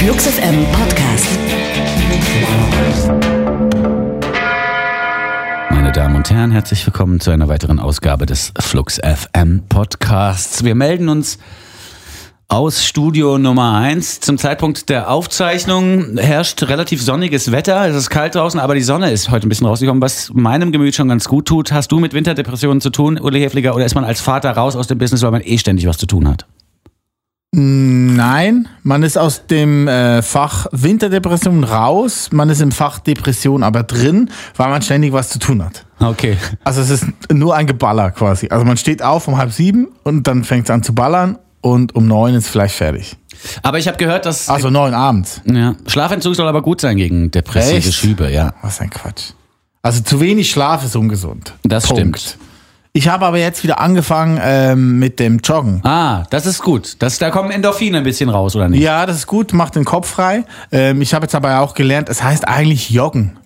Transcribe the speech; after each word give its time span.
Flux 0.00 0.28
FM 0.28 0.64
Podcast. 0.72 1.26
Meine 5.68 5.92
Damen 5.92 6.16
und 6.16 6.30
Herren, 6.30 6.50
herzlich 6.52 6.86
willkommen 6.86 7.20
zu 7.20 7.30
einer 7.30 7.48
weiteren 7.48 7.78
Ausgabe 7.78 8.24
des 8.24 8.54
Flux 8.58 8.98
FM 8.98 9.64
Podcasts. 9.68 10.64
Wir 10.64 10.74
melden 10.74 11.10
uns 11.10 11.36
aus 12.48 12.82
Studio 12.82 13.36
Nummer 13.36 13.74
1. 13.74 14.20
Zum 14.20 14.38
Zeitpunkt 14.38 14.88
der 14.88 15.10
Aufzeichnung 15.10 16.16
herrscht 16.16 16.62
relativ 16.62 17.02
sonniges 17.02 17.52
Wetter. 17.52 17.86
Es 17.86 17.94
ist 17.94 18.08
kalt 18.08 18.34
draußen, 18.36 18.58
aber 18.58 18.74
die 18.74 18.80
Sonne 18.80 19.10
ist 19.10 19.30
heute 19.30 19.46
ein 19.46 19.50
bisschen 19.50 19.66
rausgekommen, 19.66 20.00
was 20.00 20.32
meinem 20.32 20.72
Gemüt 20.72 20.94
schon 20.94 21.08
ganz 21.08 21.28
gut 21.28 21.46
tut. 21.46 21.72
Hast 21.72 21.92
du 21.92 22.00
mit 22.00 22.14
Winterdepressionen 22.14 22.80
zu 22.80 22.88
tun, 22.88 23.20
Uli 23.20 23.40
Hefliger, 23.40 23.74
oder 23.74 23.84
ist 23.84 23.94
man 23.94 24.04
als 24.04 24.22
Vater 24.22 24.52
raus 24.52 24.76
aus 24.76 24.86
dem 24.86 24.96
Business, 24.96 25.20
weil 25.20 25.30
man 25.30 25.42
eh 25.44 25.58
ständig 25.58 25.86
was 25.86 25.98
zu 25.98 26.06
tun 26.06 26.26
hat? 26.26 26.46
Nein, 27.52 28.68
man 28.84 29.02
ist 29.02 29.18
aus 29.18 29.46
dem 29.48 29.88
äh, 29.88 30.22
Fach 30.22 30.66
Winterdepression 30.70 31.64
raus, 31.64 32.28
man 32.30 32.48
ist 32.48 32.60
im 32.60 32.70
Fach 32.70 33.00
Depression 33.00 33.64
aber 33.64 33.82
drin, 33.82 34.30
weil 34.56 34.68
man 34.68 34.82
ständig 34.82 35.12
was 35.12 35.30
zu 35.30 35.40
tun 35.40 35.64
hat. 35.64 35.84
Okay. 35.98 36.36
Also 36.62 36.80
es 36.80 36.90
ist 36.90 37.06
nur 37.32 37.56
ein 37.56 37.66
Geballer 37.66 38.12
quasi. 38.12 38.48
Also 38.50 38.64
man 38.64 38.76
steht 38.76 39.02
auf 39.02 39.26
um 39.26 39.36
halb 39.36 39.50
sieben 39.52 39.88
und 40.04 40.28
dann 40.28 40.44
fängt 40.44 40.66
es 40.66 40.70
an 40.70 40.84
zu 40.84 40.94
ballern 40.94 41.38
und 41.60 41.96
um 41.96 42.06
neun 42.06 42.34
ist 42.34 42.46
vielleicht 42.46 42.76
fertig. 42.76 43.16
Aber 43.62 43.78
ich 43.78 43.88
habe 43.88 43.96
gehört, 43.98 44.26
dass 44.26 44.48
Also 44.48 44.70
neun 44.70 44.94
abends. 44.94 45.40
ja, 45.44 45.74
Schlafentzug 45.88 46.36
soll 46.36 46.46
aber 46.46 46.62
gut 46.62 46.80
sein 46.80 46.96
gegen 46.96 47.32
depressive 47.32 47.78
Echt? 47.78 47.94
Schübe, 47.94 48.30
ja. 48.30 48.54
Was 48.62 48.80
ein 48.80 48.90
Quatsch. 48.90 49.32
Also 49.82 50.02
zu 50.02 50.20
wenig 50.20 50.50
Schlaf 50.50 50.84
ist 50.84 50.94
ungesund. 50.94 51.52
Das 51.64 51.88
stimmt. 51.88 52.38
Ich 52.92 53.06
habe 53.08 53.24
aber 53.24 53.38
jetzt 53.38 53.62
wieder 53.62 53.78
angefangen 53.78 54.40
ähm, 54.42 54.98
mit 54.98 55.20
dem 55.20 55.38
Joggen. 55.38 55.80
Ah, 55.84 56.24
das 56.30 56.44
ist 56.44 56.60
gut. 56.60 56.96
Das, 56.98 57.18
da 57.18 57.30
kommen 57.30 57.52
Endorphine 57.52 57.98
ein 57.98 58.04
bisschen 58.04 58.28
raus, 58.28 58.56
oder 58.56 58.68
nicht? 58.68 58.82
Ja, 58.82 59.06
das 59.06 59.18
ist 59.18 59.28
gut, 59.28 59.52
macht 59.52 59.76
den 59.76 59.84
Kopf 59.84 60.08
frei. 60.08 60.44
Ähm, 60.72 61.00
ich 61.00 61.14
habe 61.14 61.24
jetzt 61.24 61.36
aber 61.36 61.60
auch 61.60 61.74
gelernt, 61.74 62.08
es 62.08 62.20
heißt 62.20 62.48
eigentlich 62.48 62.90
Joggen. 62.90 63.38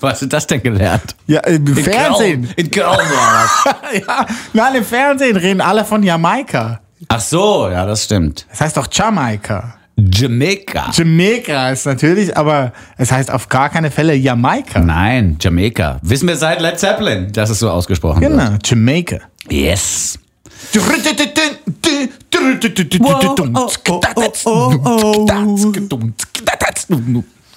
Wo 0.00 0.08
hast 0.08 0.22
du 0.22 0.26
das 0.26 0.46
denn 0.46 0.62
gelernt? 0.62 1.14
Ja, 1.26 1.40
im 1.40 1.66
Fernsehen. 1.66 2.44
Köln. 2.44 2.54
In 2.56 2.70
Köln, 2.70 2.98
ja. 3.12 3.46
ja, 4.06 4.26
nein, 4.54 4.76
im 4.76 4.84
Fernsehen 4.84 5.36
reden 5.36 5.60
alle 5.60 5.84
von 5.84 6.02
Jamaika. 6.02 6.80
Ach 7.08 7.20
so, 7.20 7.68
ja, 7.70 7.84
das 7.84 8.04
stimmt. 8.04 8.46
Es 8.50 8.62
heißt 8.62 8.76
doch 8.76 8.88
Jamaika. 8.90 9.75
Jamaica. 9.98 10.90
Jamaica 10.92 11.70
ist 11.70 11.86
natürlich, 11.86 12.36
aber 12.36 12.72
es 12.98 13.10
heißt 13.10 13.30
auf 13.30 13.48
gar 13.48 13.70
keine 13.70 13.90
Fälle 13.90 14.14
Jamaika. 14.14 14.78
Nein, 14.80 15.38
Jamaica. 15.40 15.98
Wissen 16.02 16.28
wir 16.28 16.36
seit 16.36 16.60
Led 16.60 16.78
Zeppelin, 16.78 17.32
dass 17.32 17.48
es 17.48 17.58
so 17.60 17.70
ausgesprochen 17.70 18.20
wird. 18.20 18.30
Genau, 18.32 18.50
Jamaica. 18.62 19.20
Yes. 19.48 20.18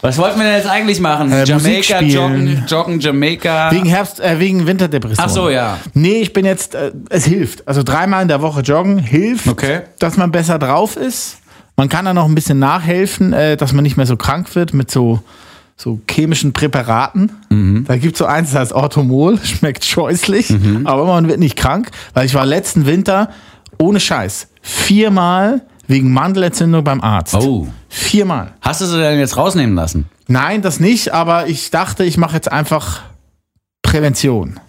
Was 0.02 0.18
wollten 0.18 0.40
wir 0.40 0.46
denn 0.46 0.56
jetzt 0.56 0.68
eigentlich 0.68 1.00
machen? 1.02 1.32
Äh, 1.34 1.46
spielen. 1.84 2.10
joggen, 2.10 2.64
joggen, 2.68 3.00
Jamaica. 3.02 3.70
Wegen 3.72 3.86
Herbst, 3.86 4.22
äh, 4.22 4.40
wegen 4.40 4.66
Winterdepression. 4.66 5.26
Ach 5.26 5.30
so, 5.30 5.50
ja. 5.50 5.78
Nee, 5.94 6.22
ich 6.22 6.32
bin 6.32 6.46
jetzt, 6.46 6.74
äh, 6.76 6.94
es 7.10 7.26
hilft. 7.26 7.68
Also 7.68 7.84
dreimal 7.84 8.22
in 8.22 8.30
der 8.30 8.42
Woche 8.42 8.62
joggen 8.62 8.98
hilft, 9.00 9.48
Okay. 9.48 9.82
dass 10.00 10.16
man 10.16 10.32
besser 10.32 10.58
drauf 10.58 10.96
ist. 10.96 11.40
Man 11.80 11.88
kann 11.88 12.04
da 12.04 12.14
noch 12.14 12.26
ein 12.26 12.36
bisschen 12.36 12.60
nachhelfen, 12.60 13.32
äh, 13.32 13.56
dass 13.56 13.72
man 13.72 13.84
nicht 13.84 13.96
mehr 13.96 14.06
so 14.06 14.18
krank 14.18 14.54
wird 14.54 14.74
mit 14.74 14.92
so, 14.92 15.22
so 15.78 16.02
chemischen 16.12 16.52
Präparaten. 16.52 17.32
Mhm. 17.50 17.86
Da 17.88 17.96
gibt 17.96 18.16
es 18.16 18.20
so 18.20 18.26
eins, 18.26 18.52
das 18.52 18.60
heißt 18.60 18.74
Orthomol, 18.74 19.38
schmeckt 19.46 19.86
scheußlich, 19.86 20.50
Mhm. 20.50 20.86
aber 20.86 21.06
man 21.06 21.30
wird 21.30 21.40
nicht 21.40 21.56
krank, 21.56 21.90
weil 22.14 22.26
ich 22.26 22.34
war 22.36 22.46
letzten 22.46 22.86
Winter 22.86 23.30
ohne 23.78 24.02
Scheiß 24.02 24.50
viermal 24.62 25.62
wegen 25.88 26.12
Mandelentzündung 26.12 26.84
beim 26.84 27.00
Arzt. 27.00 27.36
Oh. 27.36 27.70
Viermal. 27.88 28.52
Hast 28.60 28.82
du 28.82 28.86
sie 28.86 28.98
denn 28.98 29.18
jetzt 29.18 29.38
rausnehmen 29.38 29.74
lassen? 29.78 30.10
Nein, 30.28 30.62
das 30.62 30.82
nicht, 30.82 31.14
aber 31.14 31.48
ich 31.48 31.72
dachte, 31.72 32.04
ich 32.04 32.18
mache 32.18 32.36
jetzt 32.36 32.52
einfach 32.52 33.04
Prävention. 33.84 34.60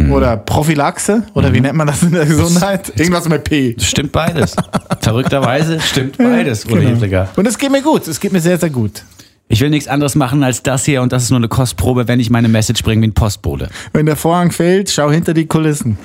Mhm. 0.00 0.12
Oder 0.12 0.36
Prophylaxe, 0.38 1.24
oder 1.34 1.52
wie 1.52 1.60
nennt 1.60 1.76
man 1.76 1.86
das 1.86 2.02
in 2.02 2.12
der 2.12 2.24
Gesundheit? 2.24 2.90
Irgendwas 2.96 3.28
mit 3.28 3.44
P. 3.44 3.76
Stimmt 3.78 4.12
beides. 4.12 4.56
Verrückterweise 5.00 5.78
stimmt 5.80 6.16
beides, 6.16 6.64
Uli 6.64 6.80
Genau. 6.80 6.90
Hefliger. 6.96 7.28
Und 7.36 7.46
es 7.46 7.58
geht 7.58 7.70
mir 7.70 7.82
gut, 7.82 8.08
es 8.08 8.18
geht 8.18 8.32
mir 8.32 8.40
sehr, 8.40 8.58
sehr 8.58 8.70
gut. 8.70 9.04
Ich 9.48 9.60
will 9.60 9.68
nichts 9.68 9.88
anderes 9.88 10.14
machen 10.14 10.42
als 10.42 10.62
das 10.62 10.84
hier 10.84 11.02
und 11.02 11.12
das 11.12 11.24
ist 11.24 11.30
nur 11.30 11.38
eine 11.38 11.48
Kostprobe, 11.48 12.08
wenn 12.08 12.18
ich 12.20 12.30
meine 12.30 12.48
Message 12.48 12.82
bringe 12.82 13.02
wie 13.02 13.08
ein 13.08 13.14
Postbote. 13.14 13.68
Wenn 13.92 14.06
der 14.06 14.16
Vorhang 14.16 14.52
fällt, 14.52 14.90
schau 14.90 15.10
hinter 15.10 15.34
die 15.34 15.46
Kulissen, 15.46 15.98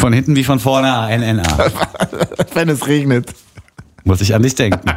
Von 0.00 0.12
hinten 0.12 0.36
wie 0.36 0.44
von 0.44 0.58
vorne 0.60 0.92
ANNA. 0.92 1.42
wenn 2.54 2.68
es 2.68 2.86
regnet. 2.86 3.32
Muss 4.04 4.20
ich 4.20 4.34
an 4.34 4.42
dich 4.42 4.54
denken. 4.54 4.90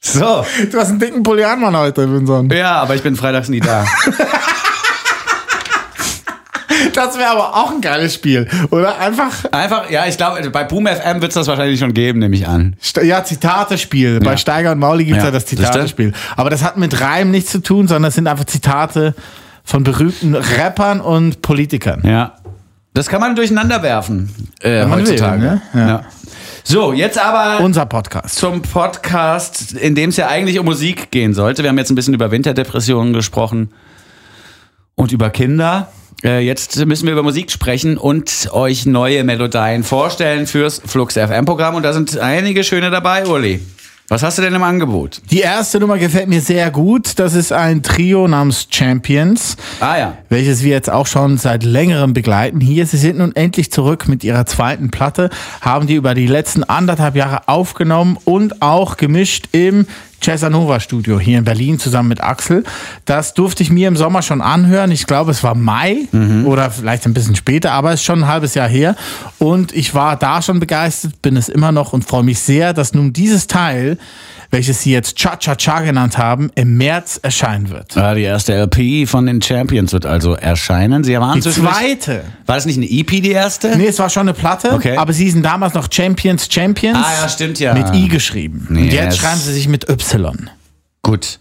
So. 0.00 0.44
Du 0.70 0.78
hast 0.78 0.88
einen 0.90 0.98
dicken 0.98 1.22
Polianmann 1.22 1.76
heute, 1.76 2.10
Vinson. 2.12 2.48
Ja, 2.50 2.76
aber 2.82 2.94
ich 2.94 3.02
bin 3.02 3.16
freitags 3.16 3.48
nie 3.48 3.60
da. 3.60 3.84
Das 6.94 7.16
wäre 7.18 7.30
aber 7.30 7.54
auch 7.56 7.70
ein 7.72 7.80
geiles 7.80 8.14
Spiel, 8.14 8.48
oder? 8.70 8.98
Einfach, 8.98 9.30
Einfach, 9.52 9.90
ja, 9.90 10.06
ich 10.06 10.16
glaube, 10.16 10.48
bei 10.50 10.64
Boom 10.64 10.86
FM 10.86 11.20
wird 11.20 11.30
es 11.30 11.34
das 11.34 11.46
wahrscheinlich 11.46 11.80
schon 11.80 11.94
geben, 11.94 12.18
nehme 12.20 12.34
ich 12.36 12.46
an. 12.46 12.76
Ja, 13.02 13.24
Zitate-Spiel. 13.24 14.20
Bei 14.20 14.32
Ja. 14.32 14.36
Steiger 14.36 14.72
und 14.72 14.78
Mauli 14.78 15.04
gibt 15.04 15.18
es 15.18 15.22
Ja, 15.24 15.28
ja, 15.28 15.32
das. 15.32 15.46
Zitate-Spiel. 15.46 16.12
Aber 16.36 16.50
das 16.50 16.62
hat 16.62 16.76
mit 16.76 17.00
Reim 17.00 17.30
nichts 17.30 17.50
zu 17.52 17.60
tun, 17.62 17.88
sondern 17.88 18.08
es 18.08 18.14
sind 18.14 18.26
einfach 18.26 18.44
Zitate 18.44 19.14
von 19.64 19.84
berühmten 19.84 20.34
Rappern 20.34 21.00
und 21.00 21.42
Politikern. 21.42 22.02
Ja. 22.04 22.34
Das 22.94 23.08
kann 23.08 23.20
man 23.20 23.34
durcheinander 23.34 23.82
werfen 23.82 24.30
äh, 24.62 24.84
man 24.84 24.98
will, 24.98 25.06
heutzutage. 25.06 25.40
ne? 25.40 25.62
ja. 25.74 25.88
Ja. 25.88 26.02
So, 26.64 26.92
jetzt 26.92 27.18
aber 27.18 27.58
Unser 27.64 27.86
Podcast. 27.86 28.36
zum 28.36 28.62
Podcast, 28.62 29.72
in 29.72 29.94
dem 29.96 30.10
es 30.10 30.16
ja 30.16 30.28
eigentlich 30.28 30.58
um 30.60 30.64
Musik 30.66 31.10
gehen 31.10 31.34
sollte. 31.34 31.62
Wir 31.62 31.70
haben 31.70 31.78
jetzt 31.78 31.90
ein 31.90 31.96
bisschen 31.96 32.14
über 32.14 32.30
Winterdepressionen 32.30 33.12
gesprochen 33.12 33.72
und 34.94 35.10
über 35.10 35.30
Kinder. 35.30 35.88
Äh, 36.24 36.40
Jetzt 36.40 36.84
müssen 36.86 37.06
wir 37.06 37.12
über 37.12 37.22
Musik 37.22 37.50
sprechen 37.50 37.96
und 37.98 38.48
euch 38.52 38.86
neue 38.86 39.24
Melodien 39.24 39.82
vorstellen 39.84 40.46
fürs 40.46 40.80
Flux 40.84 41.14
FM 41.14 41.44
Programm. 41.44 41.74
Und 41.74 41.82
da 41.84 41.92
sind 41.92 42.16
einige 42.18 42.64
schöne 42.64 42.90
dabei, 42.90 43.26
Uli. 43.26 43.60
Was 44.08 44.22
hast 44.22 44.36
du 44.36 44.42
denn 44.42 44.52
im 44.54 44.62
Angebot? 44.62 45.22
Die 45.30 45.40
erste 45.40 45.80
Nummer 45.80 45.96
gefällt 45.96 46.28
mir 46.28 46.42
sehr 46.42 46.70
gut. 46.70 47.18
Das 47.18 47.32
ist 47.34 47.50
ein 47.50 47.82
Trio 47.82 48.28
namens 48.28 48.66
Champions, 48.68 49.56
Ah 49.80 49.96
ja. 49.96 50.18
welches 50.28 50.62
wir 50.62 50.70
jetzt 50.72 50.90
auch 50.90 51.06
schon 51.06 51.38
seit 51.38 51.64
längerem 51.64 52.12
begleiten. 52.12 52.60
Hier, 52.60 52.84
sie 52.86 52.98
sind 52.98 53.16
nun 53.18 53.34
endlich 53.34 53.72
zurück 53.72 54.08
mit 54.08 54.22
ihrer 54.22 54.44
zweiten 54.44 54.90
Platte, 54.90 55.30
haben 55.62 55.86
die 55.86 55.94
über 55.94 56.12
die 56.14 56.26
letzten 56.26 56.62
anderthalb 56.62 57.16
Jahre 57.16 57.48
aufgenommen 57.48 58.18
und 58.24 58.60
auch 58.60 58.98
gemischt 58.98 59.46
im 59.52 59.86
Cesanova 60.22 60.80
Studio 60.80 61.18
hier 61.18 61.38
in 61.38 61.44
Berlin 61.44 61.78
zusammen 61.78 62.08
mit 62.08 62.22
Axel. 62.22 62.64
Das 63.04 63.34
durfte 63.34 63.62
ich 63.62 63.70
mir 63.70 63.88
im 63.88 63.96
Sommer 63.96 64.22
schon 64.22 64.40
anhören. 64.40 64.90
Ich 64.90 65.06
glaube, 65.06 65.30
es 65.30 65.42
war 65.42 65.54
Mai 65.54 66.08
oder 66.44 66.70
vielleicht 66.70 67.06
ein 67.06 67.14
bisschen 67.14 67.36
später, 67.36 67.72
aber 67.72 67.92
es 67.92 68.00
ist 68.00 68.06
schon 68.06 68.24
ein 68.24 68.28
halbes 68.28 68.54
Jahr 68.54 68.68
her. 68.68 68.96
Und 69.38 69.72
ich 69.72 69.94
war 69.94 70.16
da 70.16 70.40
schon 70.42 70.60
begeistert, 70.60 71.20
bin 71.22 71.36
es 71.36 71.48
immer 71.48 71.72
noch 71.72 71.92
und 71.92 72.04
freue 72.04 72.22
mich 72.22 72.38
sehr, 72.40 72.72
dass 72.72 72.94
nun 72.94 73.12
dieses 73.12 73.46
Teil, 73.46 73.98
welches 74.52 74.82
sie 74.82 74.92
jetzt 74.92 75.16
Cha-Cha-Cha 75.16 75.80
genannt 75.80 76.18
haben, 76.18 76.50
im 76.54 76.76
März 76.76 77.18
erscheinen 77.22 77.70
wird. 77.70 77.96
Ah, 77.96 78.14
die 78.14 78.22
erste 78.22 78.52
LP 78.54 79.08
von 79.08 79.24
den 79.26 79.40
Champions 79.40 79.92
wird 79.94 80.04
also 80.06 80.34
erscheinen. 80.34 81.02
Sie 81.04 81.18
waren 81.18 81.40
Die 81.40 81.50
zweite. 81.50 82.22
War 82.46 82.56
das 82.56 82.66
nicht 82.66 82.76
eine 82.76 82.86
EP, 82.88 83.08
die 83.22 83.30
erste? 83.32 83.76
Nee, 83.78 83.86
es 83.86 83.98
war 83.98 84.10
schon 84.10 84.28
eine 84.28 84.34
Platte, 84.34 84.72
Okay. 84.74 84.96
aber 84.98 85.12
sie 85.14 85.24
hießen 85.24 85.42
damals 85.42 85.72
noch 85.72 85.88
Champions 85.90 86.46
Champions. 86.50 86.98
Ah, 87.02 87.22
ja, 87.22 87.28
stimmt 87.30 87.58
ja. 87.60 87.72
Mit 87.72 87.94
I 87.94 88.08
geschrieben. 88.08 88.66
Und 88.68 88.76
Yes. 88.84 88.92
jetzt 88.94 89.18
schreiben 89.18 89.40
sie 89.40 89.54
sich 89.54 89.68
mit 89.68 89.88
Y. 89.88 90.50
Gut. 91.02 91.38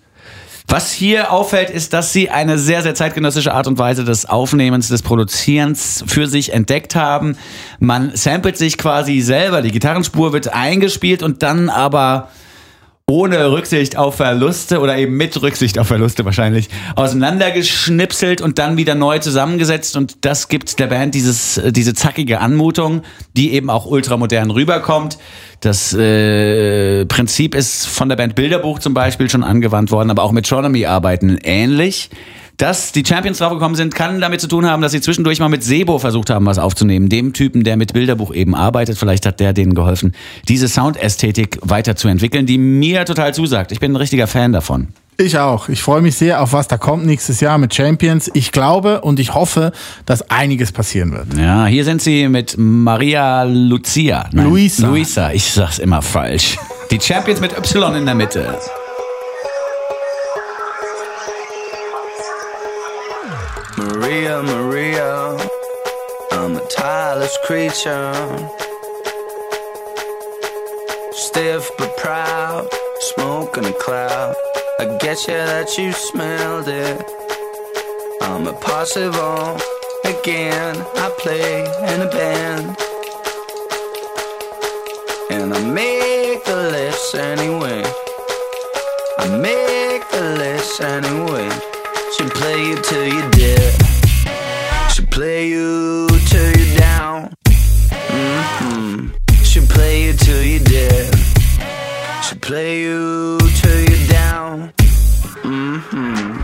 Was 0.69 0.89
hier 0.93 1.33
auffällt, 1.33 1.69
ist, 1.69 1.91
dass 1.91 2.13
sie 2.13 2.29
eine 2.29 2.57
sehr, 2.57 2.81
sehr 2.81 2.95
zeitgenössische 2.95 3.53
Art 3.53 3.67
und 3.67 3.77
Weise 3.77 4.05
des 4.05 4.25
Aufnehmens, 4.25 4.87
des 4.87 5.01
Produzierens 5.01 6.01
für 6.07 6.27
sich 6.27 6.53
entdeckt 6.53 6.95
haben. 6.95 7.35
Man 7.79 8.11
samplet 8.15 8.57
sich 8.57 8.77
quasi 8.77 9.19
selber, 9.19 9.61
die 9.61 9.71
Gitarrenspur 9.71 10.31
wird 10.31 10.53
eingespielt 10.53 11.23
und 11.23 11.43
dann 11.43 11.69
aber 11.69 12.29
ohne 13.11 13.51
Rücksicht 13.51 13.97
auf 13.97 14.15
Verluste 14.15 14.79
oder 14.79 14.97
eben 14.97 15.17
mit 15.17 15.41
Rücksicht 15.41 15.77
auf 15.77 15.87
Verluste 15.87 16.23
wahrscheinlich 16.23 16.69
auseinandergeschnipselt 16.95 18.39
und 18.39 18.57
dann 18.57 18.77
wieder 18.77 18.95
neu 18.95 19.19
zusammengesetzt 19.19 19.97
und 19.97 20.23
das 20.25 20.47
gibt 20.47 20.79
der 20.79 20.87
Band 20.87 21.13
dieses, 21.13 21.61
diese 21.71 21.93
zackige 21.93 22.39
Anmutung, 22.39 23.01
die 23.35 23.51
eben 23.51 23.69
auch 23.69 23.85
ultramodern 23.85 24.49
rüberkommt. 24.49 25.17
Das 25.59 25.93
äh, 25.93 27.05
Prinzip 27.05 27.53
ist 27.53 27.85
von 27.85 28.07
der 28.07 28.15
Band 28.15 28.35
Bilderbuch 28.35 28.79
zum 28.79 28.93
Beispiel 28.93 29.29
schon 29.29 29.43
angewandt 29.43 29.91
worden, 29.91 30.09
aber 30.09 30.23
auch 30.23 30.31
Metronomy 30.31 30.85
arbeiten 30.85 31.37
ähnlich. 31.43 32.09
Dass 32.61 32.91
die 32.91 33.03
Champions 33.03 33.39
draufgekommen 33.39 33.75
sind, 33.75 33.95
kann 33.95 34.21
damit 34.21 34.39
zu 34.39 34.47
tun 34.47 34.67
haben, 34.67 34.83
dass 34.83 34.91
sie 34.91 35.01
zwischendurch 35.01 35.39
mal 35.39 35.49
mit 35.49 35.63
Sebo 35.63 35.97
versucht 35.97 36.29
haben, 36.29 36.45
was 36.45 36.59
aufzunehmen. 36.59 37.09
Dem 37.09 37.33
Typen, 37.33 37.63
der 37.63 37.75
mit 37.75 37.93
Bilderbuch 37.93 38.31
eben 38.35 38.53
arbeitet. 38.53 38.99
Vielleicht 38.99 39.25
hat 39.25 39.39
der 39.39 39.53
denen 39.53 39.73
geholfen, 39.73 40.13
diese 40.47 40.67
Soundästhetik 40.67 41.57
weiterzuentwickeln, 41.63 42.45
die 42.45 42.59
mir 42.59 43.03
total 43.05 43.33
zusagt. 43.33 43.71
Ich 43.71 43.79
bin 43.79 43.93
ein 43.93 43.95
richtiger 43.95 44.27
Fan 44.27 44.51
davon. 44.51 44.89
Ich 45.17 45.39
auch. 45.39 45.69
Ich 45.69 45.81
freue 45.81 46.01
mich 46.01 46.15
sehr 46.17 46.39
auf 46.39 46.53
was 46.53 46.67
da 46.67 46.77
kommt 46.77 47.03
nächstes 47.03 47.39
Jahr 47.39 47.57
mit 47.57 47.73
Champions. 47.73 48.29
Ich 48.35 48.51
glaube 48.51 49.01
und 49.01 49.19
ich 49.19 49.33
hoffe, 49.33 49.71
dass 50.05 50.29
einiges 50.29 50.71
passieren 50.71 51.13
wird. 51.13 51.35
Ja, 51.39 51.65
hier 51.65 51.83
sind 51.83 51.99
sie 51.99 52.27
mit 52.27 52.59
Maria 52.59 53.41
Lucia. 53.41 54.29
Nein, 54.33 54.45
Luisa. 54.45 54.87
Luisa, 54.87 55.31
ich 55.31 55.45
sag's 55.51 55.79
immer 55.79 56.03
falsch. 56.03 56.59
Die 56.91 57.01
Champions 57.01 57.41
mit 57.41 57.57
Y 57.57 57.95
in 57.95 58.05
der 58.05 58.13
Mitte. 58.13 58.55
Maria, 64.11 64.43
Maria, 64.43 65.37
I'm 66.31 66.57
a 66.57 66.65
tireless 66.67 67.37
creature. 67.45 68.11
Stiff 71.13 71.71
but 71.77 71.95
proud, 71.95 72.67
smoke 72.99 73.57
in 73.57 73.63
a 73.63 73.71
cloud. 73.71 74.35
I 74.79 74.97
get 74.99 75.17
you 75.29 75.35
that 75.35 75.77
you 75.77 75.93
smelled 75.93 76.67
it. 76.67 77.01
I'm 78.21 78.47
a 78.47 78.53
possible 78.53 79.57
again. 80.03 80.75
I 80.97 81.09
play 81.17 81.61
in 81.93 82.01
a 82.01 82.09
band. 82.11 82.75
And 85.31 85.53
I 85.53 85.63
make 85.71 86.43
the 86.43 86.57
list 86.69 87.15
anyway. 87.15 87.81
I 89.19 89.37
make 89.37 90.03
the 90.11 90.35
list 90.37 90.81
anyway. 90.81 91.49
She 92.17 92.25
play 92.25 92.61
you 92.61 92.75
till 92.81 93.07
you 93.07 93.31
dead. 93.31 93.80
She 95.01 95.07
play 95.07 95.47
you 95.49 96.07
till 96.29 96.57
you 96.59 96.77
down. 96.77 97.33
hmm 97.49 99.07
She 99.43 99.59
play 99.61 100.05
you 100.05 100.13
till 100.13 100.43
you 100.43 100.59
dead. 100.59 101.15
She 102.23 102.35
play 102.35 102.81
you 102.81 103.39
till 103.39 103.79
you 103.79 104.07
down. 104.07 104.71
hmm 105.41 106.37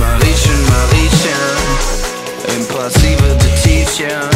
Marischen, 0.00 0.60
Marischen, 0.70 1.58
impossible 2.58 3.38
to 3.38 3.48
teach 3.62 4.00
you. 4.00 4.31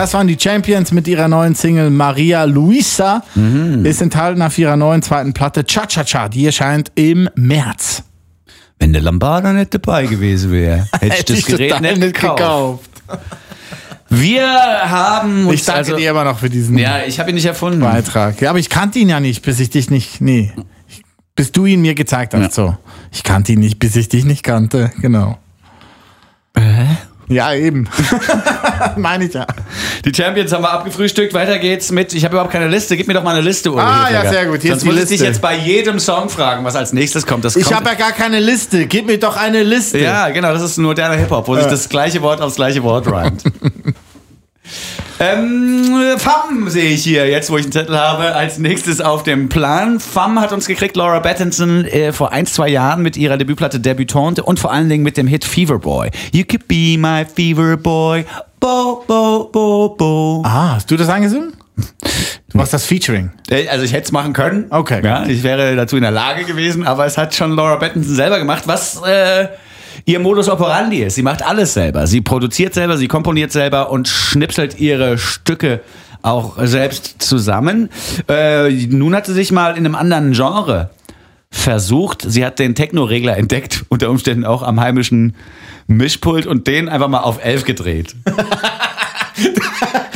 Das 0.00 0.14
waren 0.14 0.26
die 0.28 0.38
Champions 0.40 0.92
mit 0.92 1.06
ihrer 1.06 1.28
neuen 1.28 1.54
Single 1.54 1.90
Maria 1.90 2.44
Luisa. 2.44 3.22
Ist 3.84 4.00
enthalten 4.00 4.40
auf 4.40 4.56
ihrer 4.56 4.74
neuen 4.74 5.02
zweiten 5.02 5.34
Platte 5.34 5.62
Cha 5.66 5.84
Cha 5.86 6.04
Cha. 6.04 6.30
Die 6.30 6.46
erscheint 6.46 6.90
im 6.94 7.28
März. 7.34 8.02
Wenn 8.78 8.94
der 8.94 9.02
Lombardo 9.02 9.52
nicht 9.52 9.74
dabei 9.74 10.06
gewesen 10.06 10.52
wäre, 10.52 10.86
hätte 11.00 11.34
ich 11.34 11.44
das 11.44 11.54
Gerät 11.54 11.72
total 11.72 11.98
nicht 11.98 12.14
gekauft. 12.14 12.88
Wir 14.08 14.48
haben 14.48 15.44
uns 15.48 15.54
Ich 15.60 15.64
danke 15.66 15.78
also, 15.80 15.96
dir 15.96 16.12
immer 16.12 16.24
noch 16.24 16.38
für 16.38 16.48
diesen 16.48 16.78
Ja, 16.78 17.02
ich 17.06 17.20
habe 17.20 17.28
ihn 17.28 17.34
nicht 17.34 17.44
erfunden. 17.44 17.80
Beitrag. 17.80 18.40
Ja, 18.40 18.48
aber 18.48 18.58
ich 18.58 18.70
kannte 18.70 18.98
ihn 19.00 19.10
ja 19.10 19.20
nicht, 19.20 19.42
bis 19.42 19.60
ich 19.60 19.68
dich 19.68 19.90
nicht. 19.90 20.22
Nee. 20.22 20.50
Ich- 20.88 21.02
Bis 21.36 21.52
du 21.52 21.66
ihn 21.66 21.82
mir 21.82 21.94
gezeigt 21.94 22.32
hast. 22.32 22.40
Ja. 22.40 22.50
So. 22.50 22.76
Ich 23.12 23.22
kannte 23.22 23.52
ihn 23.52 23.58
nicht, 23.60 23.78
bis 23.78 23.96
ich 23.96 24.08
dich 24.08 24.24
nicht 24.24 24.44
kannte. 24.44 24.92
Genau. 25.02 25.36
Ja, 27.28 27.52
eben. 27.54 27.86
Meine 28.96 29.26
ich 29.26 29.34
ja. 29.34 29.46
Die 30.04 30.14
Champions 30.14 30.52
haben 30.52 30.62
wir 30.62 30.70
abgefrühstückt. 30.70 31.34
Weiter 31.34 31.58
geht's 31.58 31.90
mit. 31.90 32.12
Ich 32.14 32.24
habe 32.24 32.34
überhaupt 32.34 32.52
keine 32.52 32.68
Liste. 32.68 32.96
Gib 32.96 33.06
mir 33.06 33.14
doch 33.14 33.22
mal 33.22 33.34
eine 33.34 33.42
Liste, 33.42 33.70
Uli. 33.70 33.80
Ah, 33.80 34.08
ja, 34.10 34.20
Hilfiger. 34.20 34.30
sehr 34.30 34.46
gut. 34.46 34.62
Hier 34.62 34.70
Sonst 34.72 34.84
muss 34.84 34.96
ich 34.96 35.08
dich 35.08 35.20
jetzt 35.20 35.40
bei 35.40 35.56
jedem 35.56 35.98
Song 35.98 36.28
fragen, 36.28 36.64
was 36.64 36.76
als 36.76 36.92
nächstes 36.92 37.26
kommt. 37.26 37.44
Das 37.44 37.56
Ich 37.56 37.72
habe 37.72 37.86
ja 37.86 37.94
gar 37.94 38.12
keine 38.12 38.40
Liste. 38.40 38.86
Gib 38.86 39.06
mir 39.06 39.18
doch 39.18 39.36
eine 39.36 39.62
Liste. 39.62 39.98
Ja, 39.98 40.28
genau, 40.30 40.52
das 40.52 40.62
ist 40.62 40.78
ein 40.78 40.82
moderner 40.82 41.16
Hip-Hop, 41.16 41.48
wo 41.48 41.56
sich 41.56 41.66
das 41.66 41.88
gleiche 41.88 42.22
Wort 42.22 42.40
aufs 42.40 42.56
gleiche 42.56 42.82
Wort 42.82 43.10
reimt. 43.10 43.42
ähm, 45.20 46.16
FAM 46.18 46.68
sehe 46.68 46.90
ich 46.90 47.02
hier, 47.02 47.28
jetzt 47.28 47.50
wo 47.50 47.56
ich 47.56 47.64
einen 47.64 47.72
Zettel 47.72 47.98
habe, 47.98 48.34
als 48.34 48.58
nächstes 48.58 49.00
auf 49.00 49.22
dem 49.22 49.48
Plan. 49.48 50.00
FAM 50.00 50.40
hat 50.40 50.52
uns 50.52 50.66
gekriegt, 50.66 50.96
Laura 50.96 51.20
Battinson, 51.20 51.84
äh, 51.84 52.12
vor 52.12 52.32
ein, 52.32 52.46
zwei 52.46 52.68
Jahren 52.68 53.02
mit 53.02 53.16
ihrer 53.16 53.36
Debütplatte 53.36 53.80
Debutante 53.80 54.42
und 54.42 54.58
vor 54.60 54.72
allen 54.72 54.88
Dingen 54.88 55.02
mit 55.02 55.16
dem 55.16 55.26
Hit 55.26 55.44
Fever 55.44 55.78
Boy. 55.78 56.10
You 56.32 56.44
could 56.44 56.68
be 56.68 56.96
my 56.98 57.24
Fever 57.24 57.76
Boy. 57.76 58.24
Bo, 58.60 59.02
bo, 59.06 59.48
bo, 59.50 59.88
bo. 59.96 60.42
Ah, 60.44 60.74
hast 60.74 60.90
du 60.90 60.96
das 60.96 61.08
angesungen? 61.08 61.54
Du 62.50 62.58
machst 62.58 62.74
das 62.74 62.84
Featuring. 62.84 63.30
Äh, 63.48 63.68
Also 63.68 63.84
ich 63.84 63.92
hätte 63.92 64.04
es 64.04 64.12
machen 64.12 64.32
können. 64.34 64.66
Okay, 64.70 65.00
Ja, 65.02 65.24
ich 65.26 65.42
wäre 65.42 65.74
dazu 65.76 65.96
in 65.96 66.02
der 66.02 66.10
Lage 66.10 66.44
gewesen, 66.44 66.86
aber 66.86 67.06
es 67.06 67.16
hat 67.16 67.34
schon 67.34 67.52
Laura 67.52 67.76
Battinson 67.76 68.14
selber 68.14 68.38
gemacht, 68.38 68.64
was 68.66 69.00
äh, 69.02 69.48
ihr 70.04 70.18
Modus 70.20 70.48
operandi 70.50 70.98
ist. 71.02 71.14
Sie 71.14 71.22
macht 71.22 71.42
alles 71.42 71.72
selber. 71.72 72.06
Sie 72.06 72.20
produziert 72.20 72.74
selber, 72.74 72.98
sie 72.98 73.08
komponiert 73.08 73.50
selber 73.50 73.90
und 73.90 74.08
schnipselt 74.08 74.78
ihre 74.78 75.16
Stücke 75.16 75.80
auch 76.22 76.58
selbst 76.58 77.22
zusammen. 77.22 77.88
Äh, 78.28 78.70
nun 78.88 79.14
hat 79.14 79.24
sie 79.24 79.32
sich 79.32 79.52
mal 79.52 79.70
in 79.78 79.86
einem 79.86 79.94
anderen 79.94 80.32
Genre 80.32 80.90
versucht. 81.50 82.24
Sie 82.28 82.44
hat 82.44 82.58
den 82.58 82.74
Techno-Regler 82.74 83.38
entdeckt, 83.38 83.84
unter 83.88 84.10
Umständen 84.10 84.44
auch 84.44 84.62
am 84.62 84.80
heimischen 84.80 85.34
Mischpult 85.90 86.46
und 86.46 86.66
den 86.66 86.88
einfach 86.88 87.08
mal 87.08 87.20
auf 87.20 87.44
11 87.44 87.64
gedreht. 87.64 88.14
Der 88.26 88.34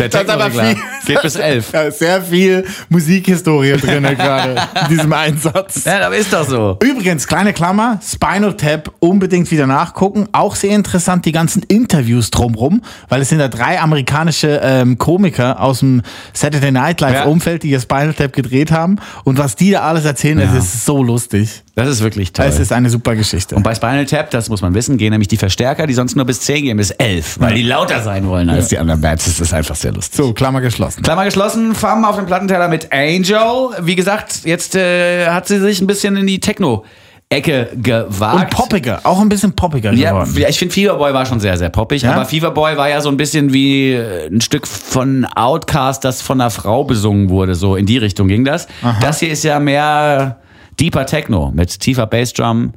Das 0.08 0.22
ist 0.22 0.28
aber 0.28 0.44
Techno-Regler 0.50 0.64
viel- 1.04 1.14
geht 1.14 1.22
bis 1.22 1.36
11. 1.36 1.70
Da 1.72 1.82
ist 1.82 1.98
sehr 1.98 2.20
viel 2.22 2.64
Musikhistorie 2.88 3.72
drin 3.76 4.02
gerade 4.16 4.56
in 4.82 4.88
diesem 4.96 5.12
Einsatz. 5.12 5.84
Ja, 5.84 6.06
aber 6.06 6.16
ist 6.16 6.32
doch 6.32 6.46
so. 6.46 6.78
Übrigens, 6.82 7.26
kleine 7.26 7.52
Klammer, 7.52 8.00
Spinal 8.02 8.54
Tap 8.56 8.92
unbedingt 9.00 9.50
wieder 9.50 9.66
nachgucken. 9.66 10.28
Auch 10.32 10.56
sehr 10.56 10.74
interessant 10.74 11.24
die 11.26 11.32
ganzen 11.32 11.62
Interviews 11.64 12.30
drumrum, 12.30 12.82
weil 13.08 13.22
es 13.22 13.28
sind 13.30 13.38
da 13.38 13.48
drei 13.48 13.80
amerikanische 13.80 14.60
ähm, 14.62 14.98
Komiker 14.98 15.60
aus 15.60 15.80
dem 15.80 16.02
Saturday 16.32 16.70
Night 16.72 17.00
Live. 17.00 17.24
Umfeld, 17.26 17.62
die 17.62 17.70
ihr 17.70 17.80
Spinal 17.80 18.14
Tap 18.14 18.32
gedreht 18.32 18.70
haben. 18.72 18.98
Und 19.24 19.38
was 19.38 19.56
die 19.56 19.70
da 19.72 19.80
alles 19.82 20.04
erzählen, 20.04 20.38
Ja. 20.38 20.46
das 20.46 20.64
ist 20.64 20.84
so 20.84 21.02
lustig. 21.02 21.63
Das 21.76 21.88
ist 21.88 22.02
wirklich 22.02 22.32
toll. 22.32 22.46
Es 22.46 22.60
ist 22.60 22.72
eine 22.72 22.88
super 22.88 23.16
Geschichte. 23.16 23.56
und 23.56 23.62
bei 23.64 23.74
Spinal 23.74 24.06
Tap, 24.06 24.30
das 24.30 24.48
muss 24.48 24.62
man 24.62 24.74
wissen, 24.74 24.96
gehen 24.96 25.10
nämlich 25.10 25.26
die 25.28 25.36
Verstärker, 25.36 25.86
die 25.88 25.94
sonst 25.94 26.14
nur 26.14 26.24
bis 26.24 26.40
10 26.42 26.62
gehen, 26.64 26.76
bis 26.76 26.90
11, 26.92 27.40
weil 27.40 27.54
die 27.54 27.62
lauter 27.64 28.00
sein 28.02 28.26
wollen 28.28 28.48
als 28.48 28.68
die 28.68 28.78
anderen 28.78 29.00
Bands. 29.00 29.24
Das 29.24 29.40
ist 29.40 29.52
einfach 29.52 29.74
sehr 29.74 29.92
lustig. 29.92 30.16
So, 30.16 30.32
Klammer 30.32 30.60
geschlossen. 30.60 31.02
Klammer 31.02 31.24
geschlossen, 31.24 31.74
FAM 31.74 32.04
auf 32.04 32.14
dem 32.16 32.26
Plattenteller 32.26 32.68
mit 32.68 32.92
Angel. 32.92 33.70
Wie 33.82 33.96
gesagt, 33.96 34.42
jetzt 34.44 34.76
äh, 34.76 35.26
hat 35.28 35.48
sie 35.48 35.58
sich 35.58 35.80
ein 35.80 35.88
bisschen 35.88 36.16
in 36.16 36.26
die 36.28 36.38
Techno-Ecke 36.38 37.70
gewagt. 37.82 38.34
Und 38.36 38.50
poppiger, 38.50 39.00
auch 39.02 39.20
ein 39.20 39.28
bisschen 39.28 39.52
poppiger 39.56 39.92
Ja, 39.92 40.10
geworden. 40.12 40.34
ja, 40.38 40.48
ich 40.48 40.58
finde 40.58 40.72
Feverboy 40.74 41.12
war 41.12 41.26
schon 41.26 41.40
sehr, 41.40 41.56
sehr 41.58 41.70
poppig, 41.70 42.02
Ja? 42.02 42.12
aber 42.12 42.24
Feverboy 42.24 42.76
war 42.76 42.88
ja 42.88 43.00
so 43.00 43.08
ein 43.08 43.16
bisschen 43.16 43.52
wie 43.52 43.92
äh, 43.94 44.28
ein 44.28 44.40
Stück 44.40 44.66
von 44.68 45.24
Outcast, 45.24 46.04
das 46.04 46.22
von 46.22 46.40
einer 46.40 46.50
Frau 46.50 46.84
besungen 46.84 47.30
wurde, 47.30 47.54
so 47.56 47.74
in 47.74 47.86
die 47.86 47.98
Richtung 47.98 48.28
ging 48.28 48.44
das. 48.44 48.68
Das 49.00 49.18
hier 49.20 49.30
ist 49.30 49.42
ja 49.42 49.58
mehr 49.58 50.36
deeper 50.80 51.06
Techno 51.06 51.52
mit 51.54 51.80
tiefer 51.80 52.06
Bassdrum 52.06 52.72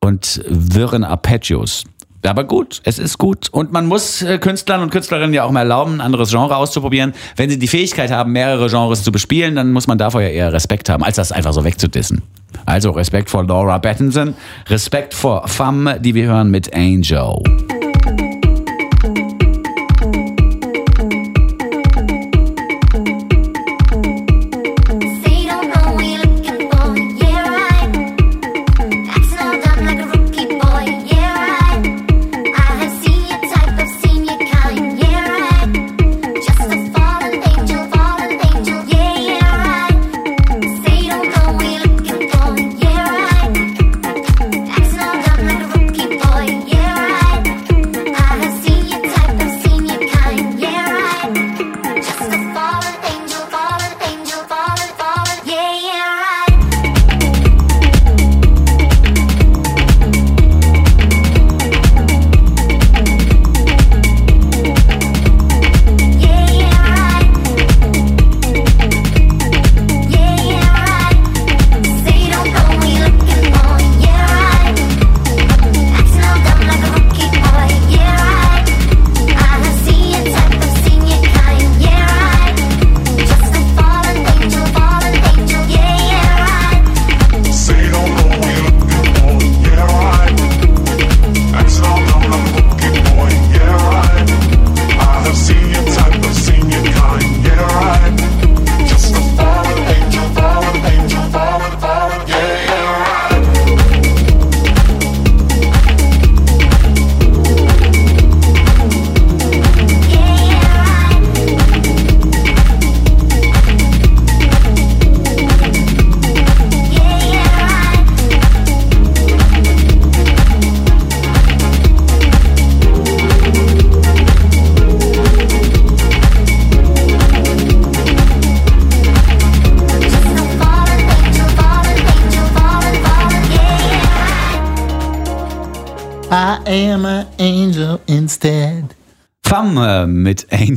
und 0.00 0.42
wirren 0.48 1.04
Arpeggios. 1.04 1.84
Aber 2.26 2.44
gut, 2.44 2.80
es 2.84 2.98
ist 2.98 3.18
gut. 3.18 3.48
Und 3.50 3.72
man 3.72 3.86
muss 3.86 4.22
äh, 4.22 4.38
Künstlern 4.38 4.80
und 4.80 4.90
Künstlerinnen 4.90 5.34
ja 5.34 5.44
auch 5.44 5.50
mal 5.50 5.60
erlauben, 5.60 5.96
ein 5.96 6.00
anderes 6.00 6.30
Genre 6.30 6.56
auszuprobieren. 6.56 7.12
Wenn 7.36 7.50
sie 7.50 7.58
die 7.58 7.68
Fähigkeit 7.68 8.10
haben, 8.10 8.32
mehrere 8.32 8.68
Genres 8.68 9.02
zu 9.02 9.12
bespielen, 9.12 9.56
dann 9.56 9.72
muss 9.72 9.86
man 9.86 9.98
davor 9.98 10.22
ja 10.22 10.28
eher 10.28 10.52
Respekt 10.52 10.88
haben, 10.88 11.04
als 11.04 11.16
das 11.16 11.32
einfach 11.32 11.52
so 11.52 11.64
wegzudissen. 11.64 12.22
Also 12.64 12.92
Respekt 12.92 13.28
vor 13.28 13.44
Laura 13.44 13.78
Battinson, 13.78 14.34
Respekt 14.68 15.12
vor 15.12 15.46
Femme, 15.48 16.00
die 16.00 16.14
wir 16.14 16.26
hören 16.26 16.50
mit 16.50 16.74
Angel. 16.74 17.42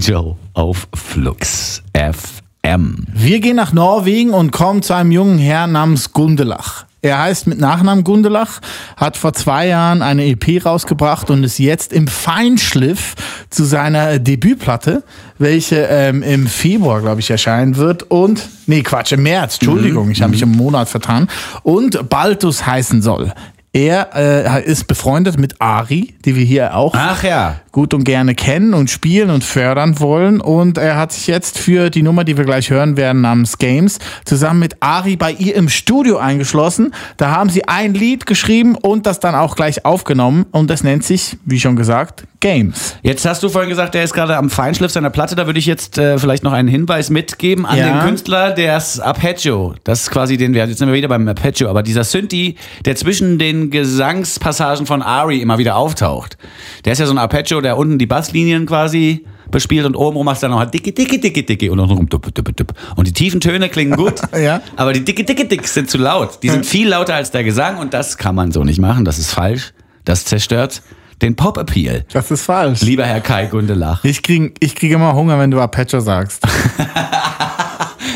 Angel 0.07 0.35
auf 0.53 0.87
Flux 0.95 1.83
FM. 1.93 3.07
Wir 3.13 3.41
gehen 3.41 3.57
nach 3.57 3.73
Norwegen 3.73 4.33
und 4.33 4.51
kommen 4.51 4.81
zu 4.81 4.93
einem 4.93 5.11
jungen 5.11 5.37
Herrn 5.37 5.73
namens 5.73 6.13
Gundelach. 6.13 6.85
Er 7.01 7.19
heißt 7.19 7.47
mit 7.47 7.59
Nachnamen 7.59 8.05
Gundelach, 8.05 8.61
hat 8.95 9.17
vor 9.17 9.33
zwei 9.33 9.67
Jahren 9.67 10.01
eine 10.01 10.25
EP 10.25 10.65
rausgebracht 10.65 11.29
und 11.29 11.43
ist 11.43 11.59
jetzt 11.59 11.91
im 11.91 12.07
Feinschliff 12.07 13.15
zu 13.49 13.65
seiner 13.65 14.19
Debütplatte, 14.19 15.03
welche 15.39 15.87
ähm, 15.89 16.23
im 16.23 16.47
Februar, 16.47 17.01
glaube 17.01 17.19
ich, 17.19 17.29
erscheinen 17.29 17.75
wird. 17.75 18.03
Und, 18.03 18.47
nee, 18.65 18.83
Quatsch, 18.83 19.11
im 19.11 19.23
März, 19.23 19.55
Entschuldigung, 19.55 20.09
ich 20.11 20.21
habe 20.21 20.31
mich 20.31 20.41
im 20.41 20.51
Monat 20.51 20.87
vertan. 20.87 21.27
Und 21.63 22.09
Baltus 22.09 22.65
heißen 22.65 23.01
soll. 23.01 23.33
Er 23.73 24.09
äh, 24.15 24.63
ist 24.63 24.87
befreundet 24.87 25.37
mit 25.37 25.61
Ari, 25.61 26.15
die 26.25 26.35
wir 26.35 26.43
hier 26.43 26.75
auch 26.75 26.93
Ach 26.95 27.21
ja. 27.23 27.57
Gut 27.77 27.93
und 27.93 28.05
gerne 28.05 28.33
kennen 28.33 28.73
und 28.73 28.89
spielen 28.89 29.29
und 29.29 29.43
fördern 29.43 29.99
wollen. 29.99 30.41
Und 30.41 30.79
er 30.79 30.97
hat 30.97 31.11
sich 31.11 31.27
jetzt 31.27 31.59
für 31.59 31.91
die 31.91 32.01
Nummer, 32.01 32.23
die 32.23 32.35
wir 32.35 32.43
gleich 32.43 32.71
hören 32.71 32.97
werden, 32.97 33.21
namens 33.21 33.59
Games, 33.59 33.99
zusammen 34.25 34.59
mit 34.61 34.77
Ari 34.79 35.15
bei 35.15 35.31
ihr 35.31 35.53
im 35.53 35.69
Studio 35.69 36.17
eingeschlossen. 36.17 36.91
Da 37.17 37.29
haben 37.29 37.51
sie 37.51 37.67
ein 37.67 37.93
Lied 37.93 38.25
geschrieben 38.25 38.73
und 38.73 39.05
das 39.05 39.19
dann 39.19 39.35
auch 39.35 39.55
gleich 39.55 39.85
aufgenommen. 39.85 40.47
Und 40.49 40.71
das 40.71 40.83
nennt 40.83 41.03
sich, 41.03 41.37
wie 41.45 41.59
schon 41.59 41.75
gesagt, 41.75 42.23
Games. 42.39 42.95
Jetzt 43.03 43.25
hast 43.25 43.41
du 43.43 43.49
vorhin 43.49 43.69
gesagt, 43.69 43.93
der 43.95 44.03
ist 44.03 44.13
gerade 44.13 44.37
am 44.37 44.49
Feinschliff 44.49 44.91
seiner 44.91 45.09
Platte. 45.09 45.35
Da 45.35 45.45
würde 45.47 45.57
ich 45.59 45.65
jetzt 45.67 45.97
äh, 45.99 46.17
vielleicht 46.19 46.43
noch 46.43 46.53
einen 46.53 46.67
Hinweis 46.67 47.09
mitgeben 47.11 47.65
an 47.65 47.77
Ja. 47.77 47.91
den 47.93 48.07
Künstler, 48.07 48.51
der 48.51 48.77
ist 48.77 48.99
Arpeggio. 48.99 49.73
Das 49.83 50.01
ist 50.01 50.11
quasi 50.11 50.37
den, 50.37 50.53
jetzt 50.53 50.77
sind 50.79 50.87
wir 50.87 50.95
wieder 50.95 51.07
beim 51.07 51.27
Arpeggio, 51.27 51.67
aber 51.69 51.81
dieser 51.83 52.03
Synthi, 52.03 52.55
der 52.85 52.95
zwischen 52.95 53.37
den 53.39 53.69
Gesangspassagen 53.71 54.85
von 54.85 55.01
Ari 55.01 55.41
immer 55.41 55.57
wieder 55.57 55.75
auftaucht. 55.77 56.37
Der 56.85 56.93
ist 56.93 56.99
ja 56.99 57.05
so 57.07 57.11
ein 57.13 57.17
Arpeggio, 57.17 57.59
der 57.67 57.77
unten 57.77 57.97
die 57.99 58.05
Basslinien 58.05 58.65
quasi 58.65 59.25
bespielt 59.51 59.85
und 59.85 59.95
oben 59.95 60.17
rum 60.17 60.25
machst 60.25 60.41
du 60.41 60.45
dann 60.45 60.51
noch 60.51 60.59
halt 60.59 60.73
dicke, 60.73 60.91
dicke, 60.93 61.19
dicke, 61.19 61.43
dicke 61.43 61.71
und 61.71 61.79
unten 61.79 61.93
rum 61.95 62.09
dupp, 62.09 62.33
dupp, 62.33 62.55
dupp. 62.55 62.73
Und 62.95 63.07
die 63.07 63.13
tiefen 63.13 63.39
Töne 63.41 63.67
klingen 63.69 63.95
gut, 63.97 64.21
Ja. 64.37 64.61
aber 64.75 64.93
die 64.93 65.03
dicke, 65.05 65.23
dicke, 65.23 65.45
dicke 65.45 65.67
sind 65.67 65.89
zu 65.89 65.97
laut. 65.97 66.39
Die 66.43 66.49
sind 66.49 66.65
viel 66.65 66.87
lauter 66.89 67.15
als 67.15 67.31
der 67.31 67.43
Gesang 67.43 67.77
und 67.77 67.93
das 67.93 68.17
kann 68.17 68.35
man 68.35 68.51
so 68.51 68.63
nicht 68.63 68.79
machen. 68.79 69.03
Das 69.05 69.19
ist 69.19 69.31
falsch. 69.33 69.73
Das 70.05 70.23
zerstört 70.25 70.81
den 71.21 71.35
Pop-Appeal. 71.35 72.05
Das 72.13 72.31
ist 72.31 72.43
falsch. 72.43 72.81
Lieber 72.81 73.05
Herr 73.05 73.21
Kai 73.21 73.45
Gundelach. 73.47 74.03
Ich 74.03 74.21
kriege 74.23 74.53
ich 74.59 74.75
krieg 74.75 74.91
immer 74.91 75.13
Hunger, 75.13 75.37
wenn 75.39 75.51
du 75.51 75.59
Arpeggio 75.59 75.99
sagst. 75.99 76.43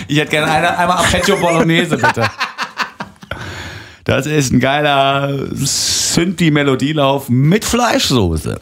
Ich 0.07 0.17
hätte 0.17 0.31
gerne 0.31 0.51
eine, 0.51 0.77
einmal 0.77 0.97
Arpeggio 0.97 1.37
Bolognese, 1.37 1.95
bitte. 1.97 2.25
Das 4.03 4.25
ist 4.25 4.51
ein 4.51 4.59
geiler 4.59 5.45
Synthi-Melodielauf 5.53 7.29
mit 7.29 7.63
Fleischsoße. 7.63 8.59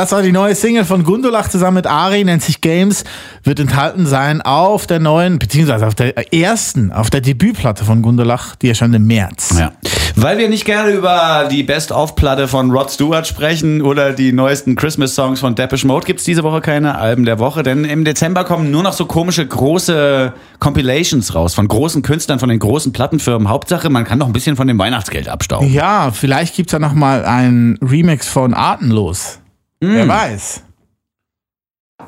Das 0.00 0.12
war 0.12 0.22
die 0.22 0.32
neue 0.32 0.54
Single 0.54 0.86
von 0.86 1.04
Gundulach 1.04 1.50
zusammen 1.50 1.74
mit 1.74 1.86
Ari, 1.86 2.24
nennt 2.24 2.42
sich 2.42 2.62
Games, 2.62 3.04
wird 3.44 3.60
enthalten 3.60 4.06
sein 4.06 4.40
auf 4.40 4.86
der 4.86 4.98
neuen, 4.98 5.38
beziehungsweise 5.38 5.86
auf 5.86 5.94
der 5.94 6.32
ersten, 6.32 6.90
auf 6.90 7.10
der 7.10 7.20
Debütplatte 7.20 7.84
von 7.84 8.00
Gundulach, 8.00 8.56
die 8.56 8.70
erscheint 8.70 8.94
im 8.94 9.06
März. 9.06 9.56
Ja. 9.58 9.72
Weil 10.16 10.38
wir 10.38 10.48
nicht 10.48 10.64
gerne 10.64 10.92
über 10.92 11.48
die 11.50 11.62
Best-of-Platte 11.64 12.48
von 12.48 12.70
Rod 12.70 12.90
Stewart 12.90 13.26
sprechen 13.26 13.82
oder 13.82 14.14
die 14.14 14.32
neuesten 14.32 14.74
Christmas-Songs 14.74 15.40
von 15.40 15.54
Depeche 15.54 15.86
Mode, 15.86 16.06
gibt's 16.06 16.24
diese 16.24 16.44
Woche 16.44 16.62
keine 16.62 16.96
Alben 16.96 17.26
der 17.26 17.38
Woche, 17.38 17.62
denn 17.62 17.84
im 17.84 18.06
Dezember 18.06 18.44
kommen 18.44 18.70
nur 18.70 18.82
noch 18.82 18.94
so 18.94 19.04
komische 19.04 19.46
große 19.46 20.32
Compilations 20.60 21.34
raus 21.34 21.52
von 21.52 21.68
großen 21.68 22.00
Künstlern, 22.00 22.38
von 22.38 22.48
den 22.48 22.58
großen 22.58 22.94
Plattenfirmen. 22.94 23.50
Hauptsache, 23.50 23.90
man 23.90 24.04
kann 24.04 24.18
noch 24.18 24.28
ein 24.28 24.32
bisschen 24.32 24.56
von 24.56 24.66
dem 24.66 24.78
Weihnachtsgeld 24.78 25.28
abstauben. 25.28 25.70
Ja, 25.70 26.10
vielleicht 26.10 26.56
gibt's 26.56 26.72
ja 26.72 26.78
noch 26.78 26.94
mal 26.94 27.26
ein 27.26 27.78
Remix 27.82 28.28
von 28.28 28.54
Atemlos. 28.54 29.40
Wer 29.80 30.06
weiß. 30.06 30.62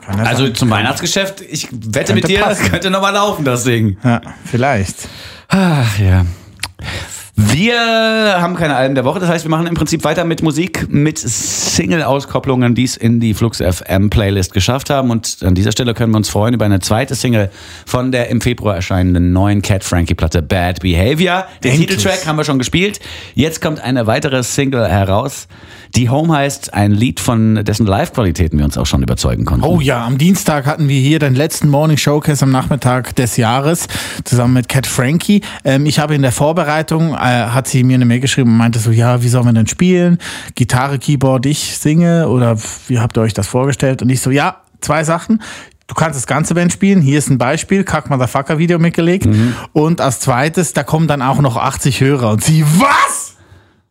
Also 0.07 0.49
zum 0.51 0.71
Weihnachtsgeschäft, 0.71 1.41
ich 1.41 1.69
wette 1.71 2.15
mit 2.15 2.29
dir, 2.29 2.41
das 2.41 2.59
passen. 2.59 2.71
könnte 2.71 2.91
noch 2.91 3.01
mal 3.01 3.11
laufen, 3.11 3.45
das 3.45 3.65
Ding. 3.65 3.99
Ja, 4.03 4.21
vielleicht. 4.45 5.09
Ach 5.49 5.99
ja. 5.99 6.27
Wir 7.35 7.79
haben 8.43 8.57
keine 8.57 8.77
Alben 8.77 8.95
der 8.95 9.07
Woche, 9.07 9.19
das 9.19 9.31
heißt, 9.31 9.47
wir 9.47 9.51
machen 9.51 9.67
im 9.67 9.75
Prinzip 9.75 10.05
weiter 10.05 10.25
mit 10.25 10.43
Musik, 10.43 10.89
mit 10.91 11.19
Single-Auskopplungen, 11.19 12.75
die 12.75 12.85
es 12.85 12.99
in 12.99 13.21
die 13.21 13.33
Flux 13.33 13.57
FM 13.57 14.11
Playlist 14.11 14.53
geschafft 14.53 14.91
haben. 14.91 15.11
Und 15.11 15.39
an 15.43 15.55
dieser 15.55 15.73
Stelle 15.73 15.95
können 15.95 16.13
wir 16.13 16.19
uns 16.19 16.29
freuen 16.29 16.53
über 16.53 16.67
eine 16.67 16.81
zweite 16.81 17.15
Single 17.15 17.51
von 17.87 18.13
der 18.13 18.29
im 18.29 18.43
Februar 18.43 18.75
erscheinenden 18.75 19.33
neuen 19.33 19.63
Cat 19.63 19.83
Frankie 19.83 20.15
Platte 20.15 20.43
Bad 20.43 20.81
Behavior. 20.81 21.47
Den 21.65 21.73
Endlich. 21.73 21.97
Titeltrack 21.97 22.27
haben 22.27 22.37
wir 22.37 22.45
schon 22.45 22.59
gespielt. 22.59 23.01
Jetzt 23.35 23.63
kommt 23.63 23.81
eine 23.81 24.07
weitere 24.07 24.43
Single 24.43 24.87
heraus, 24.87 25.49
die 25.95 26.09
Home 26.09 26.35
heißt, 26.35 26.73
ein 26.73 26.93
Lied 26.93 27.21
von 27.21 27.65
dessen 27.65 27.87
Live-Qualitäten 27.87 28.57
wir 28.57 28.65
uns 28.65 28.79
auch 28.79 28.87
schon 28.87 29.03
überzeugen 29.03 29.45
konnten. 29.45 29.67
Oh 29.67 29.79
ja, 29.79 30.07
am 30.07 30.17
Dienstag 30.17 30.65
hatten 30.65 30.89
wir 30.89 30.99
hier 30.99 31.19
den 31.19 31.35
letzten 31.35 31.69
Morning 31.69 31.99
Showcase 31.99 32.45
am 32.45 32.51
Nachmittag 32.51 33.15
des 33.17 33.37
Jahres 33.37 33.89
zusammen 34.25 34.55
mit 34.55 34.71
Cat 34.71 34.87
Frankie. 34.87 35.43
Ähm, 35.65 35.85
ich 35.85 35.99
habe 35.99 36.15
in 36.15 36.23
der 36.23 36.33
Vorbereitung, 36.33 37.15
hat 37.29 37.69
sie 37.69 37.85
mir 37.85 37.95
eine 37.95 38.05
Mail 38.05 38.21
geschrieben 38.21 38.51
und 38.51 38.57
meinte 38.57 38.79
so, 38.79 38.91
ja, 38.91 39.23
wie 39.23 39.29
sollen 39.29 39.47
wir 39.47 39.53
denn 39.53 39.67
spielen? 39.67 40.19
Gitarre, 40.55 40.99
Keyboard, 40.99 41.47
ich 41.47 41.77
singe 41.77 42.29
oder 42.29 42.57
wie 42.89 42.99
habt 42.99 43.17
ihr 43.17 43.23
euch 43.23 43.35
das 43.35 43.47
vorgestellt? 43.47 44.03
Und 44.03 44.11
ich 44.11 44.21
so, 44.21 44.31
ja, 44.31 44.57
zwei 44.81 45.05
Sachen. 45.05 45.43
Du 45.87 45.95
kannst 45.95 46.17
das 46.17 46.27
ganze 46.27 46.55
Band 46.55 46.73
spielen. 46.73 47.03
Hier 47.03 47.19
ist 47.19 47.29
ein 47.29 47.39
Beispiel, 47.39 47.85
Kack 47.85 48.09
Motherfucker 48.09 48.59
Video 48.59 48.79
mitgelegt. 48.79 49.29
Und 49.73 50.01
als 50.01 50.21
zweites, 50.21 50.73
da 50.73 50.85
kommen 50.85 51.07
dann 51.07 51.21
auch 51.21 51.41
noch 51.41 51.57
80 51.57 52.01
Hörer. 52.01 52.31
Und 52.31 52.43
sie, 52.43 52.65
was? 52.65 53.37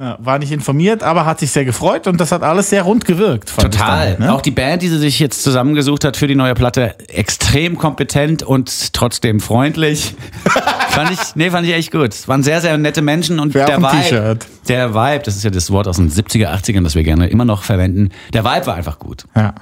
Ja, 0.01 0.17
war 0.19 0.39
nicht 0.39 0.51
informiert, 0.51 1.03
aber 1.03 1.27
hat 1.27 1.39
sich 1.39 1.51
sehr 1.51 1.63
gefreut 1.63 2.07
und 2.07 2.19
das 2.19 2.31
hat 2.31 2.41
alles 2.41 2.71
sehr 2.71 2.81
rund 2.81 3.05
gewirkt. 3.05 3.55
Total. 3.55 4.13
dann, 4.13 4.27
ne? 4.27 4.33
Auch 4.33 4.41
die 4.41 4.50
Band, 4.50 4.81
die 4.81 4.88
sie 4.88 4.97
sich 4.97 5.19
jetzt 5.19 5.43
zusammengesucht 5.43 6.03
hat 6.03 6.17
für 6.17 6.25
die 6.25 6.33
neue 6.33 6.55
Platte, 6.55 6.95
extrem 7.07 7.77
kompetent 7.77 8.41
und 8.41 8.93
trotzdem 8.93 9.39
freundlich. 9.39 10.15
fand 10.91 11.12
ich, 11.12 11.36
nee, 11.36 11.50
fand 11.50 11.67
ich 11.67 11.74
echt 11.74 11.91
gut. 11.91 12.13
Es 12.13 12.27
waren 12.27 12.43
sehr, 12.43 12.62
sehr 12.62 12.77
nette 12.77 13.01
Menschen 13.01 13.39
und 13.39 13.53
Wer 13.53 13.65
der 13.65 13.81
Vibe, 13.81 14.39
der 14.67 14.93
Vibe, 14.93 15.24
das 15.24 15.36
ist 15.36 15.43
ja 15.43 15.50
das 15.50 15.71
Wort 15.71 15.88
aus 15.88 15.98
den 15.98 16.10
70er, 16.10 16.48
80ern, 16.48 16.83
das 16.83 16.95
wir 16.95 17.03
gerne 17.03 17.27
immer 17.27 17.45
noch 17.45 17.63
verwenden. 17.63 18.10
Der 18.33 18.43
Vibe 18.43 18.67
war 18.67 18.75
einfach 18.75 19.00
gut. 19.00 19.25
Ja. 19.36 19.53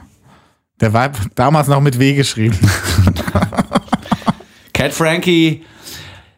Der 0.81 0.93
war 0.93 1.11
damals 1.35 1.67
noch 1.67 1.81
mit 1.81 1.99
W 1.99 2.13
geschrieben. 2.13 2.57
Cat 4.73 4.93
Frankie 4.93 5.63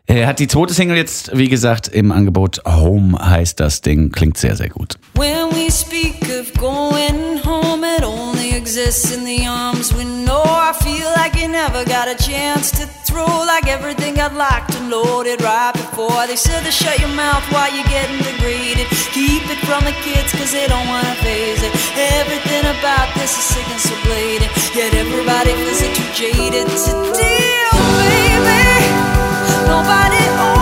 äh, 0.07 0.25
hat 0.25 0.39
die 0.39 0.47
zweite 0.47 0.73
Single 0.73 0.97
jetzt, 0.97 1.37
wie 1.37 1.47
gesagt, 1.47 1.87
im 1.87 2.11
Angebot. 2.11 2.61
Home 2.65 3.17
heißt 3.17 3.59
das 3.59 3.81
Ding, 3.81 4.11
klingt 4.11 4.37
sehr, 4.37 4.55
sehr 4.55 4.69
gut. 4.69 4.95
When 5.13 5.51
we 5.51 5.71
speak 5.71 6.21
of 6.39 6.51
going 6.59 7.30
exists 8.71 9.11
in 9.11 9.25
the 9.25 9.45
arms 9.45 9.93
we 9.93 10.05
know. 10.05 10.43
I 10.47 10.71
feel 10.71 11.09
like 11.19 11.35
you 11.35 11.49
never 11.49 11.83
got 11.83 12.07
a 12.07 12.15
chance 12.15 12.71
to 12.79 12.87
throw, 12.87 13.27
like 13.43 13.67
everything 13.67 14.15
got 14.15 14.33
locked 14.33 14.73
and 14.75 14.89
loaded 14.89 15.41
right 15.41 15.73
before. 15.73 16.25
They 16.25 16.37
said 16.37 16.63
to 16.63 16.71
shut 16.71 16.97
your 16.97 17.11
mouth 17.11 17.43
while 17.51 17.67
you're 17.75 17.91
getting 17.91 18.23
degraded. 18.23 18.87
Keep 19.11 19.43
it 19.51 19.59
from 19.67 19.83
the 19.83 19.91
kids, 20.07 20.31
cause 20.31 20.53
they 20.53 20.67
don't 20.67 20.87
wanna 20.87 21.15
phase 21.19 21.61
it. 21.67 21.73
Everything 22.15 22.63
about 22.63 23.11
this 23.19 23.35
is 23.35 23.43
sick 23.43 23.67
and 23.75 23.81
so 23.81 23.95
blatant. 24.07 24.51
Yet 24.73 24.93
everybody 24.93 25.51
feels 25.51 25.81
it 25.83 25.91
too 25.91 26.07
jaded 26.15 26.67
to 26.71 26.91
deal, 27.11 27.75
baby. 28.07 28.63
Nobody 29.67 30.23
owns 30.47 30.60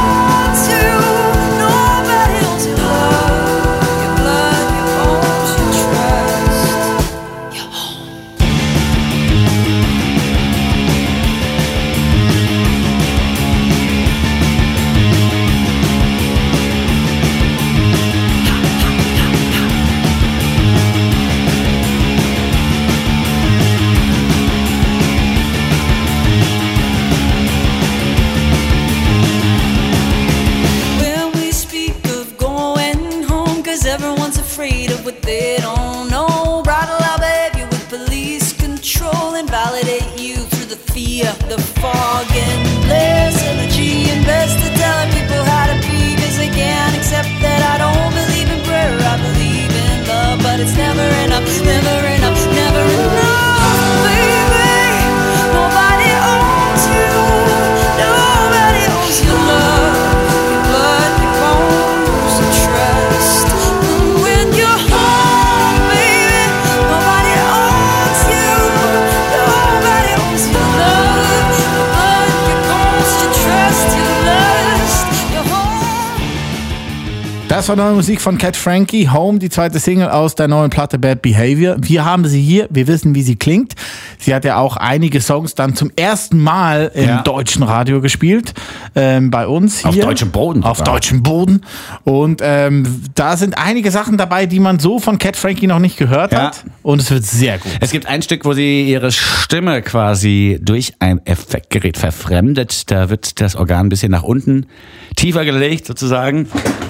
Das 77.49 77.67
war 77.67 77.75
neue 77.75 77.93
Musik 77.95 78.21
von 78.21 78.37
Cat 78.37 78.55
Frankie, 78.55 79.09
Home, 79.09 79.39
die 79.39 79.49
zweite 79.49 79.79
Single 79.79 80.09
aus 80.09 80.35
der 80.35 80.47
neuen 80.47 80.69
Platte 80.69 80.99
Bad 80.99 81.23
Behavior. 81.23 81.77
Wir 81.79 82.05
haben 82.05 82.25
sie 82.27 82.39
hier, 82.39 82.67
wir 82.69 82.85
wissen, 82.87 83.15
wie 83.15 83.23
sie 83.23 83.37
klingt. 83.37 83.73
Sie 84.19 84.35
hat 84.35 84.45
ja 84.45 84.57
auch 84.57 84.77
einige 84.77 85.19
Songs 85.19 85.55
dann 85.55 85.75
zum 85.75 85.91
ersten 85.95 86.37
Mal 86.37 86.91
im 86.93 87.07
Ja. 87.07 87.21
deutschen 87.23 87.63
Radio 87.63 88.01
gespielt, 88.01 88.53
ähm, 88.95 89.31
bei 89.31 89.47
uns 89.47 89.79
hier. 89.79 89.89
Auf 89.89 89.95
deutschem 89.99 90.29
Boden 90.29 90.63
Auf 90.63 90.77
sogar. 90.77 90.93
deutschem 90.93 91.23
Boden. 91.23 91.61
Und 92.03 92.39
ähm, 92.43 93.01
da 93.15 93.35
sind 93.35 93.57
einige 93.57 93.89
Sachen 93.89 94.17
dabei, 94.17 94.45
die 94.45 94.59
man 94.59 94.77
so 94.77 94.99
von 94.99 95.17
Cat 95.17 95.35
Frankie 95.35 95.65
noch 95.65 95.79
nicht 95.79 95.97
gehört 95.97 96.31
Ja. 96.31 96.43
hat. 96.43 96.63
Und 96.83 97.01
es 97.01 97.09
wird 97.09 97.25
sehr 97.25 97.57
gut. 97.57 97.71
Es 97.79 97.89
gibt 97.91 98.05
ein 98.05 98.21
Stück, 98.21 98.45
wo 98.45 98.53
sie 98.53 98.83
ihre 98.83 99.11
Stimme 99.11 99.81
quasi 99.81 100.59
durch 100.61 100.93
ein 100.99 101.19
Effektgerät 101.25 101.97
verfremdet. 101.97 102.91
Da 102.91 103.09
wird 103.09 103.41
das 103.41 103.55
Organ 103.55 103.87
ein 103.87 103.89
bisschen 103.89 104.11
nach 104.11 104.23
unten 104.23 104.67
tiefer 105.15 105.43
gelegt 105.45 105.87
sozusagen. 105.87 106.47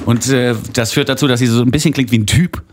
Und 0.09 0.27
äh, 0.29 0.55
das 0.73 0.93
führt 0.93 1.07
dazu, 1.07 1.27
dass 1.27 1.39
sie 1.39 1.45
so 1.45 1.61
ein 1.61 1.69
bisschen 1.69 1.93
klingt 1.93 2.11
wie 2.11 2.17
ein 2.17 2.25
Typ. 2.25 2.63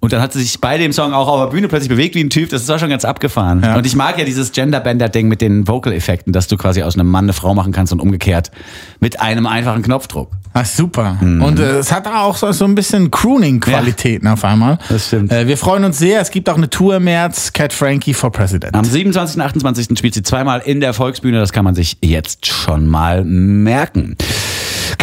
Und 0.00 0.14
dann 0.14 0.22
hat 0.22 0.32
sie 0.32 0.40
sich 0.40 0.62
bei 0.62 0.78
dem 0.78 0.94
Song 0.94 1.12
auch 1.12 1.28
auf 1.28 1.40
der 1.42 1.54
Bühne 1.54 1.68
plötzlich 1.68 1.90
bewegt 1.90 2.14
wie 2.14 2.24
ein 2.24 2.30
Typ. 2.30 2.48
Das 2.48 2.62
ist 2.62 2.70
auch 2.70 2.78
schon 2.78 2.88
ganz 2.88 3.04
abgefahren. 3.04 3.60
Ja. 3.62 3.76
Und 3.76 3.84
ich 3.84 3.94
mag 3.94 4.18
ja 4.18 4.24
dieses 4.24 4.50
Gender-Bender-Ding 4.52 5.28
mit 5.28 5.42
den 5.42 5.68
Vocal-Effekten, 5.68 6.32
dass 6.32 6.48
du 6.48 6.56
quasi 6.56 6.82
aus 6.82 6.94
einem 6.94 7.10
Mann 7.10 7.26
eine 7.26 7.34
Frau 7.34 7.52
machen 7.52 7.70
kannst 7.70 7.92
und 7.92 8.00
umgekehrt 8.00 8.50
mit 8.98 9.20
einem 9.20 9.46
einfachen 9.46 9.82
Knopfdruck. 9.82 10.30
Ah, 10.54 10.64
super. 10.64 11.18
Und 11.20 11.60
äh, 11.60 11.80
es 11.80 11.92
hat 11.92 12.06
auch 12.06 12.34
so, 12.34 12.50
so 12.52 12.64
ein 12.64 12.74
bisschen 12.74 13.10
Crooning-Qualitäten 13.10 14.26
auf 14.26 14.42
einmal. 14.42 14.78
Das 14.88 15.08
stimmt. 15.08 15.30
Äh, 15.30 15.46
wir 15.46 15.58
freuen 15.58 15.84
uns 15.84 15.98
sehr. 15.98 16.22
Es 16.22 16.30
gibt 16.30 16.48
auch 16.48 16.56
eine 16.56 16.70
Tour 16.70 16.96
im 16.96 17.04
März, 17.04 17.52
Cat 17.52 17.74
Frankie 17.74 18.14
for 18.14 18.32
President. 18.32 18.74
Am 18.74 18.86
27. 18.86 19.36
und 19.36 19.42
28. 19.42 19.98
spielt 19.98 20.14
sie 20.14 20.22
zweimal 20.22 20.62
in 20.64 20.80
der 20.80 20.94
Volksbühne. 20.94 21.40
Das 21.40 21.52
kann 21.52 21.66
man 21.66 21.74
sich 21.74 21.98
jetzt 22.00 22.46
schon 22.46 22.86
mal 22.86 23.22
merken. 23.22 24.16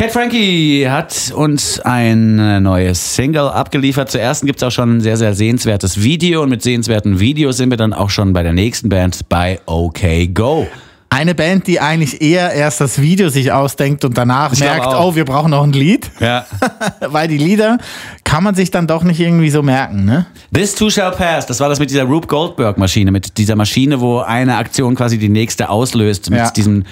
Cat 0.03 0.11
Frankie 0.11 0.85
hat 0.89 1.31
uns 1.33 1.79
ein 1.79 2.61
neues 2.61 3.15
Single 3.15 3.47
abgeliefert. 3.47 4.11
Zur 4.11 4.19
ersten 4.19 4.47
gibt 4.47 4.61
es 4.61 4.63
auch 4.63 4.71
schon 4.71 4.97
ein 4.97 4.99
sehr, 4.99 5.15
sehr 5.15 5.33
sehenswertes 5.33 6.03
Video. 6.03 6.43
Und 6.43 6.49
mit 6.49 6.61
sehenswerten 6.61 7.21
Videos 7.21 7.55
sind 7.55 7.69
wir 7.69 7.77
dann 7.77 7.93
auch 7.93 8.09
schon 8.09 8.33
bei 8.33 8.43
der 8.43 8.51
nächsten 8.51 8.89
Band 8.89 9.29
bei 9.29 9.61
OK 9.65 10.01
Go. 10.33 10.67
Eine 11.13 11.35
Band, 11.35 11.67
die 11.67 11.79
eigentlich 11.79 12.23
eher 12.23 12.53
erst 12.53 12.81
das 12.81 12.99
Video 12.99 13.29
sich 13.29 13.51
ausdenkt 13.51 14.03
und 14.03 14.17
danach 14.17 14.51
Ich 14.51 14.61
merkt, 14.61 14.87
oh, 14.87 15.13
wir 15.13 15.25
brauchen 15.25 15.51
noch 15.51 15.61
ein 15.61 15.71
Lied. 15.71 16.09
Ja. 16.19 16.47
Weil 17.01 17.27
die 17.27 17.37
Lieder 17.37 17.77
kann 18.23 18.43
man 18.43 18.55
sich 18.55 18.71
dann 18.71 18.87
doch 18.87 19.03
nicht 19.03 19.19
irgendwie 19.19 19.51
so 19.51 19.61
merken, 19.61 20.05
ne? 20.05 20.25
This 20.51 20.73
too 20.73 20.89
shall 20.89 21.11
pass. 21.11 21.45
Das 21.45 21.59
war 21.59 21.69
das 21.69 21.77
mit 21.77 21.91
dieser 21.91 22.05
Rube 22.05 22.25
Goldberg 22.25 22.79
Maschine, 22.79 23.11
mit 23.11 23.37
dieser 23.37 23.55
Maschine, 23.55 24.01
wo 24.01 24.21
eine 24.21 24.57
Aktion 24.57 24.95
quasi 24.95 25.19
die 25.19 25.29
nächste 25.29 25.69
auslöst, 25.69 26.31
mit 26.31 26.39
Ja. 26.39 26.49
diesen 26.49 26.85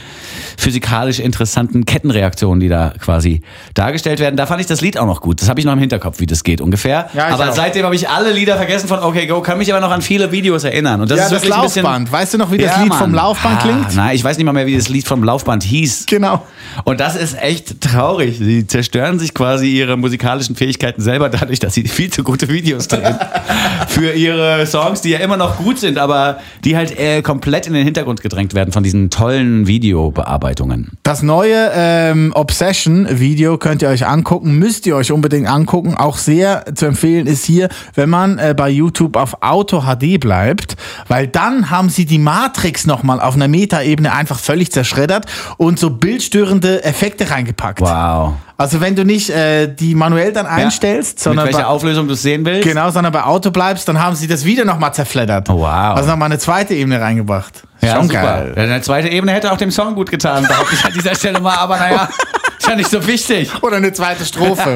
physikalisch 0.56 1.20
interessanten 1.20 1.86
Kettenreaktionen, 1.86 2.60
die 2.60 2.70
da 2.70 2.94
quasi 3.00 3.42
dargestellt 3.74 4.20
werden. 4.20 4.36
Da 4.36 4.46
fand 4.46 4.62
ich 4.62 4.68
das 4.68 4.82
Lied 4.82 5.00
auch 5.00 5.08
noch 5.08 5.22
gut. 5.22 5.42
Das 5.42 5.50
habe 5.50 5.60
ich 5.60 5.66
noch 5.66 5.74
im 5.74 5.80
Hinterkopf, 5.80 6.20
wie 6.20 6.28
das 6.28 6.44
geht 6.44 6.62
ungefähr. 6.62 7.10
Ja, 7.16 7.30
aber 7.30 7.50
auch. 7.50 7.56
seitdem 7.56 7.86
habe 7.86 7.96
ich 7.96 8.08
alle 8.08 8.32
Lieder 8.32 8.56
vergessen 8.58 8.88
von 8.88 9.00
OK 9.00 9.28
Go, 9.28 9.42
kann 9.42 9.58
mich 9.58 9.74
aber 9.74 9.82
noch 9.82 9.92
an 9.92 10.04
viele 10.04 10.32
Videos 10.32 10.64
erinnern. 10.64 11.02
Und 11.02 11.10
das 11.10 11.18
ja, 11.18 11.24
ist 11.26 11.32
das 11.32 11.42
wirklich 11.42 11.56
ein 11.56 11.64
bisschen 11.64 11.84
Laufband. 11.84 12.12
Weißt 12.12 12.36
du 12.36 12.38
noch, 12.38 12.52
wie 12.52 12.60
das 12.60 12.78
Lied 12.78 12.90
Mann. 12.90 13.00
vom 13.00 13.14
Laufband 13.16 13.58
ah, 13.58 13.62
klingt? 13.64 13.96
Nein, 13.96 14.11
ich 14.14 14.24
weiß 14.24 14.38
nicht 14.38 14.46
mal 14.46 14.54
mehr, 14.54 14.66
wie 14.66 14.76
das 14.76 14.90
Lied 14.90 15.08
vom 15.08 15.24
Laufband 15.24 15.64
hieß. 15.64 16.06
Genau. 16.08 16.46
Und 16.84 17.00
das 17.00 17.16
ist 17.16 17.38
echt 17.42 17.82
traurig. 17.82 18.38
Sie 18.38 18.68
zerstören 18.68 19.20
sich 19.20 19.34
quasi 19.34 19.70
ihre 19.70 19.98
musikalischen 19.98 20.56
Fähigkeiten 20.56 21.02
selber 21.02 21.30
dadurch, 21.30 21.60
dass 21.60 21.74
sie 21.74 21.88
viel 21.88 22.12
zu 22.12 22.24
gute 22.24 22.50
Videos 22.50 22.88
drehen. 22.88 23.16
Für 23.88 24.14
ihre 24.14 24.66
Songs, 24.66 25.02
die 25.02 25.10
ja 25.10 25.20
immer 25.20 25.38
noch 25.38 25.58
gut 25.58 25.80
sind, 25.80 25.98
aber 25.98 26.40
die 26.64 26.76
halt 26.76 26.98
äh, 26.98 27.22
komplett 27.22 27.68
in 27.68 27.74
den 27.74 27.84
Hintergrund 27.84 28.22
gedrängt 28.22 28.54
werden 28.54 28.72
von 28.72 28.84
diesen 28.84 29.10
tollen 29.10 29.68
Videobearbeitungen. 29.68 30.92
Das 31.04 31.22
neue 31.22 31.72
ähm, 31.74 32.32
Obsession-Video 32.36 33.58
könnt 33.58 33.82
ihr 33.82 33.90
euch 33.90 34.06
angucken, 34.06 34.58
müsst 34.58 34.86
ihr 34.86 34.96
euch 34.96 35.12
unbedingt 35.12 35.48
angucken. 35.48 35.96
Auch 35.96 36.18
sehr 36.18 36.66
zu 36.76 36.86
empfehlen 36.86 37.28
ist 37.28 37.46
hier, 37.46 37.70
wenn 37.96 38.10
man 38.10 38.38
äh, 38.38 38.54
bei 38.56 38.70
YouTube 38.70 39.16
auf 39.16 39.42
Auto 39.42 39.82
HD 39.82 40.20
bleibt, 40.20 40.78
weil 41.08 41.28
dann 41.28 41.70
haben 41.70 41.90
sie 41.90 42.06
die 42.06 42.20
Matrix 42.20 42.86
nochmal 42.86 43.20
auf 43.20 43.36
einer 43.36 43.48
Metaebene 43.48 44.01
einfach 44.08 44.40
völlig 44.40 44.72
zerschreddert 44.72 45.26
und 45.58 45.80
so 45.80 45.90
bildstörende 45.90 46.84
Effekte 46.84 47.30
reingepackt. 47.30 47.82
Wow. 47.82 48.34
Also 48.58 48.80
wenn 48.80 48.96
du 48.96 49.04
nicht 49.04 49.30
äh, 49.32 49.68
die 49.68 49.96
manuell 49.96 50.32
dann 50.34 50.46
einstellst, 50.46 51.14
Mit 51.16 51.20
sondern 51.20 51.46
welcher 51.48 51.60
bei, 51.60 51.66
Auflösung 51.66 52.08
du 52.08 52.14
sehen 52.14 52.46
willst? 52.46 52.68
genau, 52.68 52.92
sondern 52.92 53.12
bei 53.12 53.24
Auto 53.24 53.50
bleibst, 53.50 53.88
dann 53.88 54.00
haben 54.00 54.16
sie 54.16 54.28
das 54.28 54.46
Video 54.46 54.66
nochmal 54.66 54.94
zerfleddert. 54.94 55.50
Oh, 55.50 55.60
wow. 55.60 55.68
Also 55.96 56.10
nochmal 56.12 56.28
eine 56.28 56.38
zweite 56.38 56.74
Ebene 56.76 57.02
reingebracht. 57.02 57.64
Ja, 57.82 57.96
Schon 57.96 58.08
super. 58.08 58.22
geil. 58.22 58.54
Ja, 58.56 58.64
Eine 58.64 58.82
zweite 58.82 59.10
Ebene 59.10 59.32
hätte 59.32 59.52
auch 59.52 59.58
dem 59.58 59.72
Song 59.72 59.96
gut 59.96 60.12
getan, 60.12 60.46
behaupte 60.48 60.76
ich 60.76 60.86
an 60.86 60.94
dieser 60.94 61.16
Stelle 61.16 61.40
mal, 61.40 61.56
aber 61.58 61.78
naja, 61.78 62.08
ist 62.62 62.68
ja 62.68 62.76
nicht 62.76 62.90
so 62.90 63.08
wichtig. 63.08 63.52
Oder 63.64 63.78
eine 63.78 63.92
zweite 63.92 64.24
Strophe. 64.24 64.76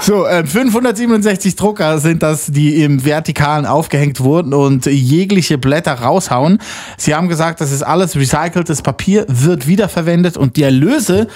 so, 0.00 0.26
äh, 0.26 0.44
567 0.44 1.56
Drucker 1.56 1.98
sind 1.98 2.22
das, 2.22 2.46
die 2.46 2.82
im 2.82 3.04
Vertikalen 3.04 3.64
aufgehängt 3.64 4.20
wurden 4.20 4.52
und 4.52 4.84
jegliche 4.86 5.56
Blätter 5.56 5.94
raushauen. 5.94 6.58
Sie 6.98 7.14
haben 7.14 7.28
gesagt, 7.28 7.60
das 7.62 7.72
ist 7.72 7.82
alles 7.82 8.16
recyceltes 8.16 8.82
Papier, 8.82 9.24
wird 9.28 9.66
wiederverwendet 9.66 10.36
und 10.36 10.56
die 10.56 10.62
Erlöse, 10.62 11.28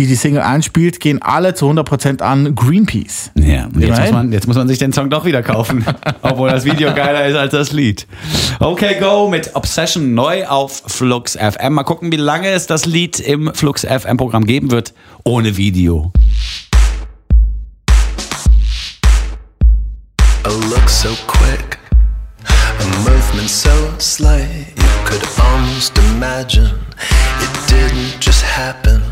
die 0.00 0.06
die 0.06 0.14
Single 0.14 0.40
einspielt, 0.40 0.98
gehen 0.98 1.20
alle 1.20 1.54
zu 1.54 1.68
100% 1.70 2.22
an 2.22 2.54
Greenpeace. 2.54 3.32
Ja, 3.34 3.66
und 3.66 3.80
jetzt 3.80 4.00
muss, 4.00 4.10
man, 4.12 4.32
jetzt 4.32 4.46
muss 4.46 4.56
man 4.56 4.66
sich 4.66 4.78
den 4.78 4.94
Song 4.94 5.10
doch 5.10 5.26
wieder 5.26 5.42
kaufen. 5.42 5.84
obwohl 6.22 6.48
das 6.48 6.64
Video 6.64 6.94
geiler 6.94 7.26
ist 7.26 7.36
als 7.36 7.52
das 7.52 7.72
Lied. 7.72 8.06
Okay, 8.60 8.96
go 8.98 9.28
mit 9.28 9.54
Obsession 9.54 10.14
neu 10.14 10.46
auf 10.46 10.82
Flux 10.86 11.36
FM. 11.36 11.74
Mal 11.74 11.84
gucken, 11.84 12.10
wie 12.10 12.16
lange 12.16 12.48
es 12.48 12.66
das 12.66 12.86
Lied 12.86 13.20
im 13.20 13.52
Flux 13.54 13.84
FM 13.84 14.16
Programm 14.16 14.46
geben 14.46 14.70
wird, 14.70 14.94
ohne 15.24 15.58
Video. 15.58 16.12
A 20.44 20.48
look 20.70 20.88
so 20.88 21.10
quick, 21.26 21.78
a 22.48 22.84
movement 23.04 23.50
so 23.50 23.70
slight, 23.98 24.48
you 24.76 25.04
could 25.04 25.22
almost 25.38 25.98
imagine 26.14 26.70
it 27.42 27.68
didn't 27.68 28.18
just 28.24 28.42
happen. 28.42 29.09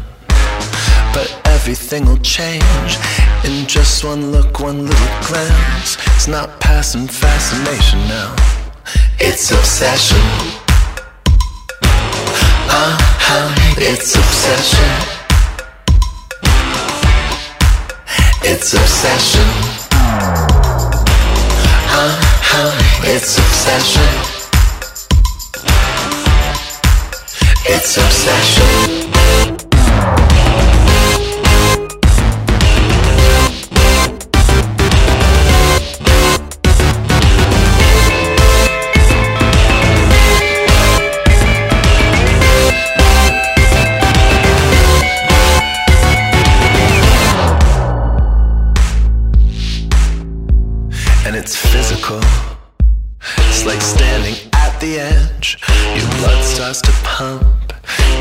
But 1.18 1.40
everything 1.46 2.06
will 2.06 2.18
change 2.18 2.62
In 3.42 3.66
just 3.66 4.04
one 4.04 4.30
look, 4.30 4.60
one 4.60 4.86
little 4.86 5.20
glance, 5.26 5.96
it's 6.14 6.28
not 6.28 6.60
passing 6.60 7.08
fascination 7.08 7.98
now. 8.06 8.36
It's 9.18 9.50
obsession. 9.50 10.22
Uh 12.70 12.94
huh, 13.26 13.52
it's 13.78 14.14
obsession. 14.14 14.92
It's 18.44 18.72
obsession. 18.74 19.48
Uh 21.98 22.14
huh, 22.46 22.70
it's 23.02 23.36
obsession. 23.38 24.12
It's 27.66 27.96
obsession. 27.96 29.17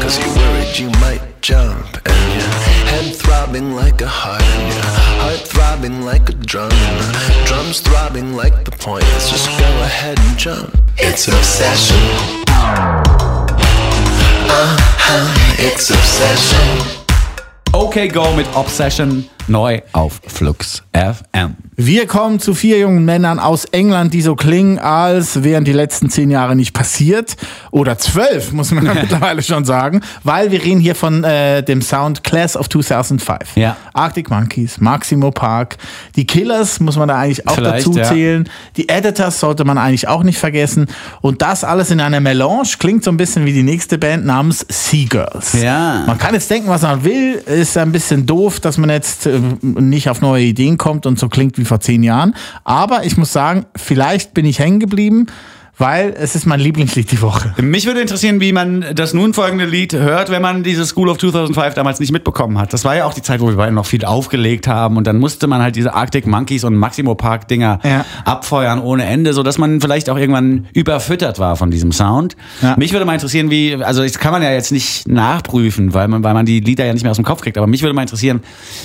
Cause 0.01 0.17
you're 0.19 0.35
worried 0.35 0.77
you 0.77 0.89
might 1.01 1.21
jump. 1.41 1.87
And 2.05 2.33
your 2.37 2.53
head 2.91 3.15
throbbing 3.15 3.75
like 3.75 4.01
a 4.01 4.07
heart, 4.07 4.41
and 4.41 4.73
your 4.73 4.83
heart 5.21 5.39
throbbing 5.47 6.01
like 6.03 6.29
a 6.29 6.33
drum. 6.33 6.71
And 6.71 6.99
the 6.99 7.43
drums 7.45 7.79
throbbing 7.81 8.33
like 8.35 8.65
the 8.65 8.71
point. 8.71 9.05
Just 9.31 9.47
go 9.59 9.69
ahead 9.83 10.19
and 10.19 10.37
jump. 10.37 10.75
It's 10.97 11.27
obsession. 11.27 11.97
Uh 14.49 14.77
huh, 14.99 15.55
it's 15.59 15.89
obsession. 15.89 17.03
Okay 17.73 18.07
Go 18.07 18.35
mit 18.35 18.47
Obsession 18.55 19.29
neu 19.47 19.81
auf 19.93 20.21
Flux 20.27 20.83
FM. 20.93 21.55
Wir 21.79 22.07
kommen 22.07 22.39
zu 22.39 22.55
vier 22.55 22.79
jungen 22.79 23.05
Männern 23.05 23.37
aus 23.37 23.65
England, 23.65 24.13
die 24.13 24.21
so 24.21 24.35
klingen, 24.35 24.79
als 24.79 25.43
wären 25.43 25.63
die 25.63 25.73
letzten 25.73 26.09
zehn 26.09 26.31
Jahre 26.31 26.55
nicht 26.55 26.73
passiert. 26.73 27.37
Oder 27.69 27.99
zwölf, 27.99 28.51
muss 28.51 28.71
man 28.71 28.83
mittlerweile 29.01 29.43
schon 29.43 29.63
sagen. 29.63 30.01
Weil 30.23 30.51
wir 30.51 30.63
reden 30.63 30.79
hier 30.79 30.95
von 30.95 31.23
äh, 31.23 31.61
dem 31.61 31.83
Sound 31.83 32.23
Class 32.23 32.57
of 32.57 32.67
2005. 32.67 33.55
Ja. 33.55 33.77
Arctic 33.93 34.31
Monkeys, 34.31 34.79
Maximo 34.79 35.29
Park, 35.29 35.77
die 36.15 36.25
Killers 36.25 36.79
muss 36.79 36.97
man 36.97 37.07
da 37.07 37.19
eigentlich 37.19 37.47
auch 37.47 37.55
Vielleicht, 37.55 37.87
dazu 37.87 37.97
ja. 37.97 38.05
zählen. 38.05 38.49
Die 38.75 38.89
Editors 38.89 39.39
sollte 39.39 39.63
man 39.63 39.77
eigentlich 39.77 40.07
auch 40.07 40.23
nicht 40.23 40.39
vergessen. 40.39 40.87
Und 41.21 41.43
das 41.43 41.63
alles 41.63 41.91
in 41.91 42.01
einer 42.01 42.19
Melange 42.19 42.69
klingt 42.79 43.03
so 43.03 43.11
ein 43.11 43.17
bisschen 43.17 43.45
wie 43.45 43.53
die 43.53 43.63
nächste 43.63 43.99
Band 43.99 44.25
namens 44.25 44.65
Seagirls. 44.67 45.53
Ja. 45.61 46.03
Man 46.07 46.17
kann 46.17 46.33
jetzt 46.33 46.49
denken, 46.49 46.69
was 46.69 46.81
man 46.81 47.03
will. 47.03 47.33
Ist 47.45 47.77
ein 47.77 47.91
bisschen 47.91 48.25
doof, 48.25 48.59
dass 48.59 48.79
man 48.79 48.89
jetzt 48.89 49.27
äh, 49.27 49.36
nicht 49.39 50.09
auf 50.09 50.21
neue 50.21 50.45
Ideen 50.45 50.77
kommt 50.77 51.05
und 51.05 51.19
so 51.19 51.29
klingt 51.29 51.57
wie 51.57 51.65
vor 51.65 51.79
zehn 51.79 52.03
Jahren. 52.03 52.35
Aber 52.63 53.05
ich 53.05 53.17
muss 53.17 53.33
sagen, 53.33 53.65
vielleicht 53.75 54.33
bin 54.33 54.45
ich 54.45 54.59
hängen 54.59 54.79
geblieben, 54.79 55.27
weil 55.77 56.13
es 56.17 56.35
ist 56.35 56.45
mein 56.45 56.59
Lieblingslied 56.59 57.11
die 57.11 57.21
Woche. 57.21 57.53
Mich 57.61 57.85
würde 57.85 58.01
interessieren, 58.01 58.41
wie 58.41 58.51
man 58.51 58.83
das 58.95 59.13
nun 59.13 59.33
folgende 59.33 59.65
Lied 59.65 59.93
hört, 59.93 60.31
wenn 60.31 60.41
man 60.41 60.63
diese 60.63 60.85
School 60.85 61.09
of 61.09 61.17
2005 61.19 61.75
damals 61.75 61.99
nicht 61.99 62.11
mitbekommen 62.11 62.57
hat. 62.57 62.73
Das 62.73 62.83
war 62.83 62.95
ja 62.95 63.05
auch 63.05 63.13
die 63.13 63.21
Zeit, 63.21 63.41
wo 63.41 63.47
wir 63.49 63.55
beide 63.57 63.71
noch 63.73 63.85
viel 63.85 64.03
aufgelegt 64.03 64.67
haben 64.67 64.97
und 64.97 65.05
dann 65.05 65.19
musste 65.19 65.45
man 65.47 65.61
halt 65.61 65.75
diese 65.75 65.93
Arctic 65.93 66.25
Monkeys 66.25 66.63
und 66.63 66.75
Maximo 66.75 67.15
Park 67.15 67.47
Dinger 67.47 67.79
Ja. 67.83 68.05
abfeuern 68.25 68.79
ohne 68.81 69.05
Ende, 69.05 69.33
so 69.33 69.43
dass 69.43 69.57
man 69.57 69.79
vielleicht 69.79 70.09
auch 70.09 70.17
irgendwann 70.17 70.67
überfüttert 70.73 71.37
war 71.39 71.55
von 71.55 71.69
diesem 71.69 71.91
Sound. 71.91 72.35
Ja. 72.61 72.75
Mich 72.77 72.91
würde 72.93 73.05
mal 73.05 73.13
interessieren, 73.13 73.51
wie, 73.51 73.75
also 73.75 74.01
das 74.03 74.17
kann 74.17 74.31
man 74.31 74.41
ja 74.41 74.51
jetzt 74.51 74.71
nicht 74.71 75.07
nachprüfen, 75.07 75.93
weil 75.93 76.07
man, 76.07 76.23
weil 76.23 76.33
man 76.33 76.45
die 76.45 76.59
Lieder 76.59 76.85
ja 76.85 76.93
nicht 76.93 77.03
mehr 77.03 77.11
aus 77.11 77.17
dem 77.17 77.25
Kopf 77.25 77.41
kriegt, 77.41 77.57
aber 77.57 77.67
mich 77.67 77.81
würde 77.83 77.93
mal 77.93 78.01
interessieren, 78.01 78.41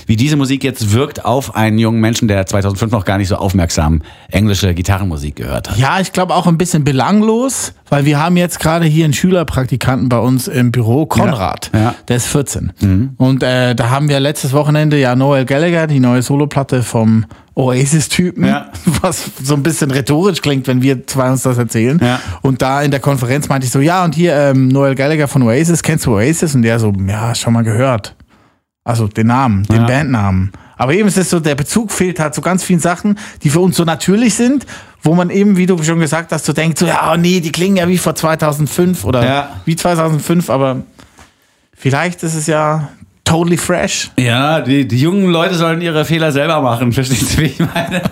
wie 0.07 0.16
diese 0.16 0.37
Musik 0.37 0.62
jetzt 0.64 0.92
wirkt 0.92 1.24
auf 1.24 1.55
einen 1.57 1.78
jungen 1.78 2.00
Menschen, 2.00 2.28
der 2.28 2.44
2005 2.46 2.92
noch 2.92 3.05
gar 3.05 3.16
nicht 3.18 3.28
so 3.28 3.37
aufmerksam 3.37 4.02
englische 4.31 4.74
Gitarrenmusik 4.74 5.37
gehört 5.37 5.70
hat. 5.70 5.78
Ja, 5.78 5.98
ich 6.00 6.12
glaube 6.12 6.35
auch 6.35 6.46
ein 6.46 6.59
bisschen 6.59 6.82
belanglos, 6.85 7.73
weil 7.88 8.05
wir 8.05 8.18
haben 8.18 8.37
jetzt 8.37 8.61
gerade 8.61 8.85
hier 8.87 9.05
einen 9.05 9.14
Schülerpraktikanten 9.14 10.09
bei 10.09 10.18
uns 10.18 10.49
im 10.49 10.73
Büro, 10.73 11.07
Konrad. 11.07 11.71
Ja. 11.73 11.81
Ja. 11.81 11.95
Der 12.09 12.16
ist 12.16 12.27
14. 12.27 13.14
Und 13.16 13.42
äh, 13.42 13.75
da 13.75 13.90
haben 13.90 14.09
wir 14.09 14.21
letztes 14.21 14.53
Wochenende 14.53 14.99
ja 14.99 15.14
Noel 15.16 15.45
Gallagher, 15.45 15.87
die 15.87 16.01
neue 16.01 16.23
Soloplatte 16.23 16.83
vom 16.83 17.25
Oasis-Typen, 17.55 18.45
Ja. 18.47 18.71
was 19.03 19.31
so 19.42 19.55
ein 19.55 19.62
bisschen 19.62 19.90
rhetorisch 19.90 20.40
klingt, 20.40 20.66
wenn 20.66 20.83
wir 20.83 21.07
zwei 21.07 21.31
uns 21.31 21.42
das 21.42 21.59
erzählen. 21.59 21.99
Ja. 22.03 22.21
Und 22.40 22.62
da 22.62 22.83
in 22.83 22.90
der 22.90 23.01
Konferenz 23.01 23.49
meinte 23.49 23.66
ich 23.66 23.73
so, 23.73 23.81
ja, 23.81 24.05
und 24.05 24.14
hier 24.14 24.35
ähm, 24.35 24.68
Noel 24.68 24.95
Gallagher 24.95 25.29
von 25.29 25.42
Oasis, 25.42 25.83
kennst 25.83 26.07
du 26.07 26.14
Oasis? 26.14 26.55
Und 26.55 26.62
der 26.62 26.79
so, 26.79 26.92
ja, 27.07 27.35
schon 27.35 27.53
mal 27.53 27.62
gehört. 27.62 28.14
Also 28.85 29.07
den 29.07 29.29
Namen, 29.29 29.64
den. 29.64 29.87
Bandnamen. 29.87 30.51
Aber 30.77 30.95
eben 30.95 31.07
ist 31.07 31.16
es 31.16 31.31
so, 31.31 31.38
der 31.38 31.55
Bezug 31.55 31.92
fehlt 31.92 32.18
halt 32.18 32.35
zu 32.35 32.40
ganz 32.40 32.64
vielen 32.64 32.81
Sachen, 32.81 33.16
die 33.45 33.51
für 33.51 33.61
uns 33.61 33.77
so 33.77 33.85
natürlich 33.85 34.35
sind, 34.35 34.66
wo 35.03 35.15
man 35.15 35.31
eben, 35.31 35.57
wie 35.57 35.67
du 35.67 35.83
schon 35.83 35.99
gesagt 36.01 36.33
hast, 36.33 36.45
so 36.45 36.53
denkt, 36.53 36.79
so, 36.79 36.87
ja, 36.87 37.12
oh 37.12 37.17
nee, 37.17 37.41
die 37.41 37.53
klingen 37.53 37.77
ja 37.77 37.88
wie 37.88 37.99
vor 37.99 38.15
2005 38.15 39.05
oder 39.05 39.25
Ja. 39.25 39.61
wie 39.65 39.77
2005, 39.77 40.49
aber 40.51 40.83
vielleicht 41.77 42.23
ist 42.23 42.35
es 42.35 42.47
ja 42.47 42.88
totally 43.25 43.57
fresh. 43.57 44.11
Ja, 44.19 44.61
die, 44.61 44.87
die 44.87 44.99
jungen 45.01 45.27
Leute 45.31 45.55
sollen 45.55 45.81
ihre 45.81 46.05
Fehler 46.05 46.33
selber 46.33 46.61
machen. 46.61 46.93
Verstehst 46.93 47.35
du, 47.37 47.43
wie 47.43 47.47
ich 47.47 47.59
meine? 47.59 48.03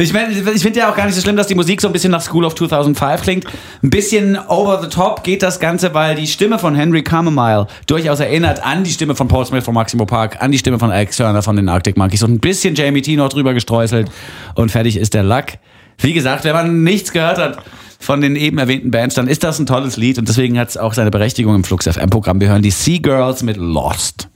Ich, 0.00 0.12
mein, 0.12 0.30
ich 0.30 0.62
finde 0.62 0.78
ja 0.78 0.90
auch 0.92 0.94
gar 0.94 1.06
nicht 1.06 1.16
so 1.16 1.20
schlimm, 1.20 1.34
dass 1.34 1.48
die 1.48 1.56
Musik 1.56 1.80
so 1.80 1.88
ein 1.88 1.92
bisschen 1.92 2.12
nach 2.12 2.20
School 2.20 2.44
of 2.44 2.54
2005 2.54 3.22
klingt. 3.22 3.46
Ein 3.82 3.90
bisschen 3.90 4.38
over 4.46 4.80
the 4.80 4.88
top 4.88 5.24
geht 5.24 5.42
das 5.42 5.58
Ganze, 5.58 5.92
weil 5.92 6.14
die 6.14 6.26
Stimme 6.28 6.58
von 6.60 6.76
Henry 6.76 7.02
Carmamile 7.02 7.66
durchaus 7.86 8.20
erinnert 8.20 8.64
an 8.64 8.84
die 8.84 8.90
Stimme 8.92 9.16
von 9.16 9.26
Paul 9.26 9.44
Smith 9.44 9.64
von 9.64 9.74
Maximo 9.74 10.06
Park, 10.06 10.36
an 10.40 10.52
die 10.52 10.58
Stimme 10.58 10.78
von 10.78 10.92
Alex 10.92 11.16
Turner 11.16 11.42
von 11.42 11.56
den 11.56 11.68
Arctic 11.68 11.96
Monkeys 11.96 12.22
und 12.22 12.30
ein 12.32 12.38
bisschen 12.38 12.76
Jamie 12.76 13.02
T 13.02 13.16
noch 13.16 13.28
drüber 13.28 13.54
gestreuselt 13.54 14.08
und 14.54 14.70
fertig 14.70 14.96
ist 14.98 15.14
der 15.14 15.24
Lack. 15.24 15.58
Wie 16.00 16.12
gesagt, 16.12 16.44
wenn 16.44 16.52
man 16.52 16.84
nichts 16.84 17.12
gehört 17.12 17.38
hat 17.38 17.58
von 17.98 18.20
den 18.20 18.36
eben 18.36 18.58
erwähnten 18.58 18.90
Bands, 18.90 19.16
dann 19.16 19.26
ist 19.26 19.42
das 19.42 19.58
ein 19.58 19.66
tolles 19.66 19.96
Lied 19.96 20.18
und 20.18 20.28
deswegen 20.28 20.58
hat 20.58 20.68
es 20.68 20.76
auch 20.76 20.94
seine 20.94 21.10
Berechtigung 21.10 21.56
im 21.56 21.64
Flux 21.64 21.88
FM 21.88 22.08
Programm. 22.08 22.40
Wir 22.40 22.48
hören 22.48 22.62
die 22.62 22.70
Sea 22.70 22.98
Girls 22.98 23.42
mit 23.42 23.56
Lost. 23.56 24.28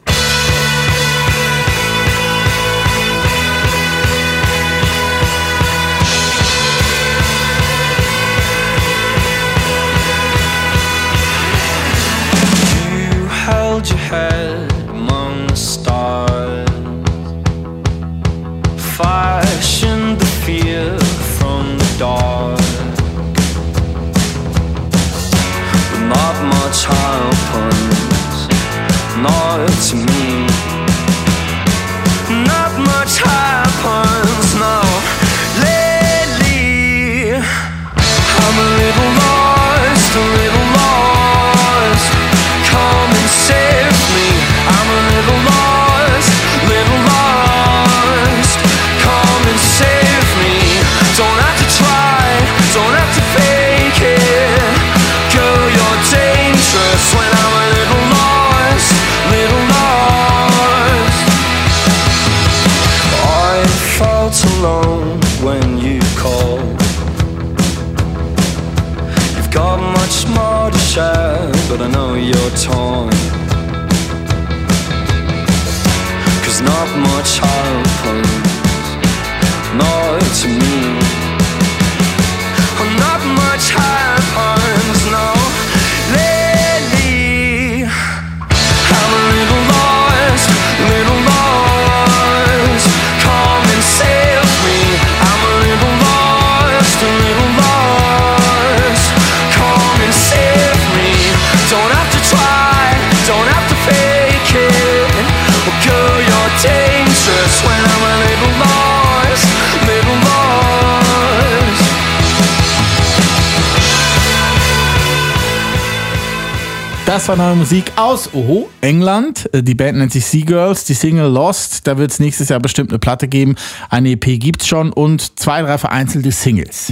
Das 117.12 117.29
war 117.29 117.37
neue 117.37 117.57
Musik 117.57 117.92
aus 117.96 118.33
oho, 118.33 118.70
England. 118.81 119.46
Äh, 119.53 119.62
Die 119.62 119.75
Band 119.75 119.98
nennt 119.98 120.12
sich 120.12 120.25
Seagirls. 120.25 120.85
Die 120.85 120.94
Single 120.94 121.31
Lost. 121.31 121.87
Da 121.87 121.98
wird 121.98 122.11
es 122.11 122.20
nächstes 122.20 122.48
Jahr 122.48 122.59
bestimmt 122.59 122.90
eine 122.90 122.98
Platte 122.98 123.29
geben. 123.29 123.57
Eine 123.90 124.12
EP 124.12 124.40
gibt's 124.40 124.66
schon 124.66 124.94
und 124.94 125.38
zwei, 125.38 125.61
drei 125.61 125.77
vereinzelte 125.77 126.33
Singles. 126.33 126.90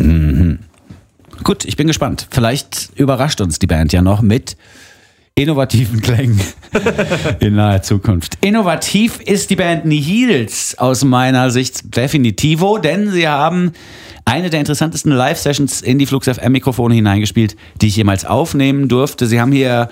Gut, 1.42 1.64
ich 1.64 1.78
bin 1.78 1.86
gespannt. 1.86 2.28
Vielleicht 2.30 2.90
überrascht 2.96 3.40
uns 3.40 3.58
die 3.60 3.66
Band 3.66 3.94
ja 3.94 4.02
noch 4.02 4.20
mit 4.20 4.58
innovativen 5.40 6.00
Klängen 6.00 6.40
in 7.40 7.54
naher 7.54 7.82
Zukunft. 7.82 8.36
Innovativ 8.40 9.20
ist 9.20 9.50
die 9.50 9.56
Band 9.56 9.84
Nihils 9.84 10.76
aus 10.78 11.04
meiner 11.04 11.50
Sicht 11.50 11.96
definitivo, 11.96 12.78
denn 12.78 13.10
sie 13.10 13.26
haben 13.26 13.72
eine 14.24 14.50
der 14.50 14.60
interessantesten 14.60 15.12
Live-Sessions 15.12 15.82
in 15.82 15.98
die 15.98 16.06
Flux 16.06 16.28
FM-Mikrofone 16.28 16.94
hineingespielt, 16.94 17.56
die 17.80 17.88
ich 17.88 17.96
jemals 17.96 18.24
aufnehmen 18.24 18.88
durfte. 18.88 19.26
Sie 19.26 19.40
haben 19.40 19.52
hier 19.52 19.88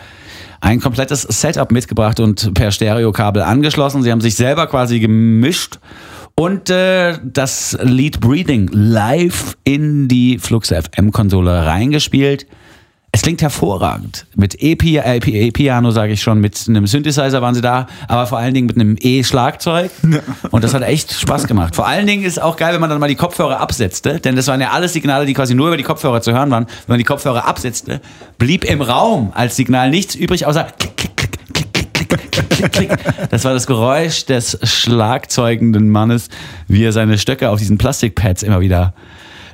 ein 0.60 0.80
komplettes 0.80 1.22
Setup 1.22 1.70
mitgebracht 1.72 2.20
und 2.20 2.52
per 2.54 2.70
Stereokabel 2.70 3.42
angeschlossen. 3.42 4.02
Sie 4.02 4.10
haben 4.10 4.20
sich 4.20 4.34
selber 4.34 4.66
quasi 4.66 5.00
gemischt 5.00 5.78
und 6.34 6.70
äh, 6.70 7.18
das 7.24 7.76
Lied 7.82 8.20
Breathing 8.20 8.68
live 8.72 9.56
in 9.64 10.08
die 10.08 10.38
Flux 10.38 10.68
FM-Konsole 10.68 11.66
reingespielt. 11.66 12.46
Es 13.10 13.22
klingt 13.22 13.40
hervorragend. 13.40 14.26
Mit 14.36 14.62
E-Piano, 14.62 15.88
e, 15.88 15.92
sage 15.92 16.12
ich 16.12 16.20
schon, 16.20 16.40
mit 16.40 16.62
einem 16.68 16.86
Synthesizer 16.86 17.40
waren 17.40 17.54
sie 17.54 17.62
da, 17.62 17.86
aber 18.06 18.26
vor 18.26 18.38
allen 18.38 18.52
Dingen 18.52 18.66
mit 18.66 18.76
einem 18.76 18.96
E-Schlagzeug. 19.00 19.90
Und 20.50 20.62
das 20.62 20.74
hat 20.74 20.82
echt 20.82 21.12
Spaß 21.12 21.46
gemacht. 21.46 21.74
Vor 21.74 21.86
allen 21.86 22.06
Dingen 22.06 22.24
ist 22.24 22.32
es 22.32 22.38
auch 22.38 22.56
geil, 22.56 22.74
wenn 22.74 22.80
man 22.80 22.90
dann 22.90 23.00
mal 23.00 23.08
die 23.08 23.14
Kopfhörer 23.14 23.60
absetzte, 23.60 24.20
denn 24.20 24.36
das 24.36 24.46
waren 24.46 24.60
ja 24.60 24.70
alles 24.70 24.92
Signale, 24.92 25.24
die 25.24 25.32
quasi 25.32 25.54
nur 25.54 25.68
über 25.68 25.78
die 25.78 25.84
Kopfhörer 25.84 26.20
zu 26.20 26.32
hören 26.32 26.50
waren. 26.50 26.66
Wenn 26.66 26.94
man 26.94 26.98
die 26.98 27.04
Kopfhörer 27.04 27.46
absetzte, 27.46 28.00
blieb 28.36 28.64
im 28.64 28.82
Raum 28.82 29.32
als 29.34 29.56
Signal 29.56 29.90
nichts 29.90 30.14
übrig, 30.14 30.44
außer 30.44 30.64
klick, 30.78 30.96
klick, 30.96 31.16
klick, 31.16 31.38
klick, 31.54 31.72
klick, 31.94 32.30
klick, 32.30 32.50
klick, 32.50 32.72
klick. 32.72 33.30
Das 33.30 33.44
war 33.44 33.54
das 33.54 33.66
Geräusch 33.66 34.26
des 34.26 34.58
schlagzeugenden 34.62 35.88
Mannes, 35.88 36.28
wie 36.66 36.84
er 36.84 36.92
seine 36.92 37.16
Stöcke 37.16 37.48
auf 37.48 37.58
diesen 37.58 37.78
Plastikpads 37.78 38.42
immer 38.42 38.60
wieder 38.60 38.92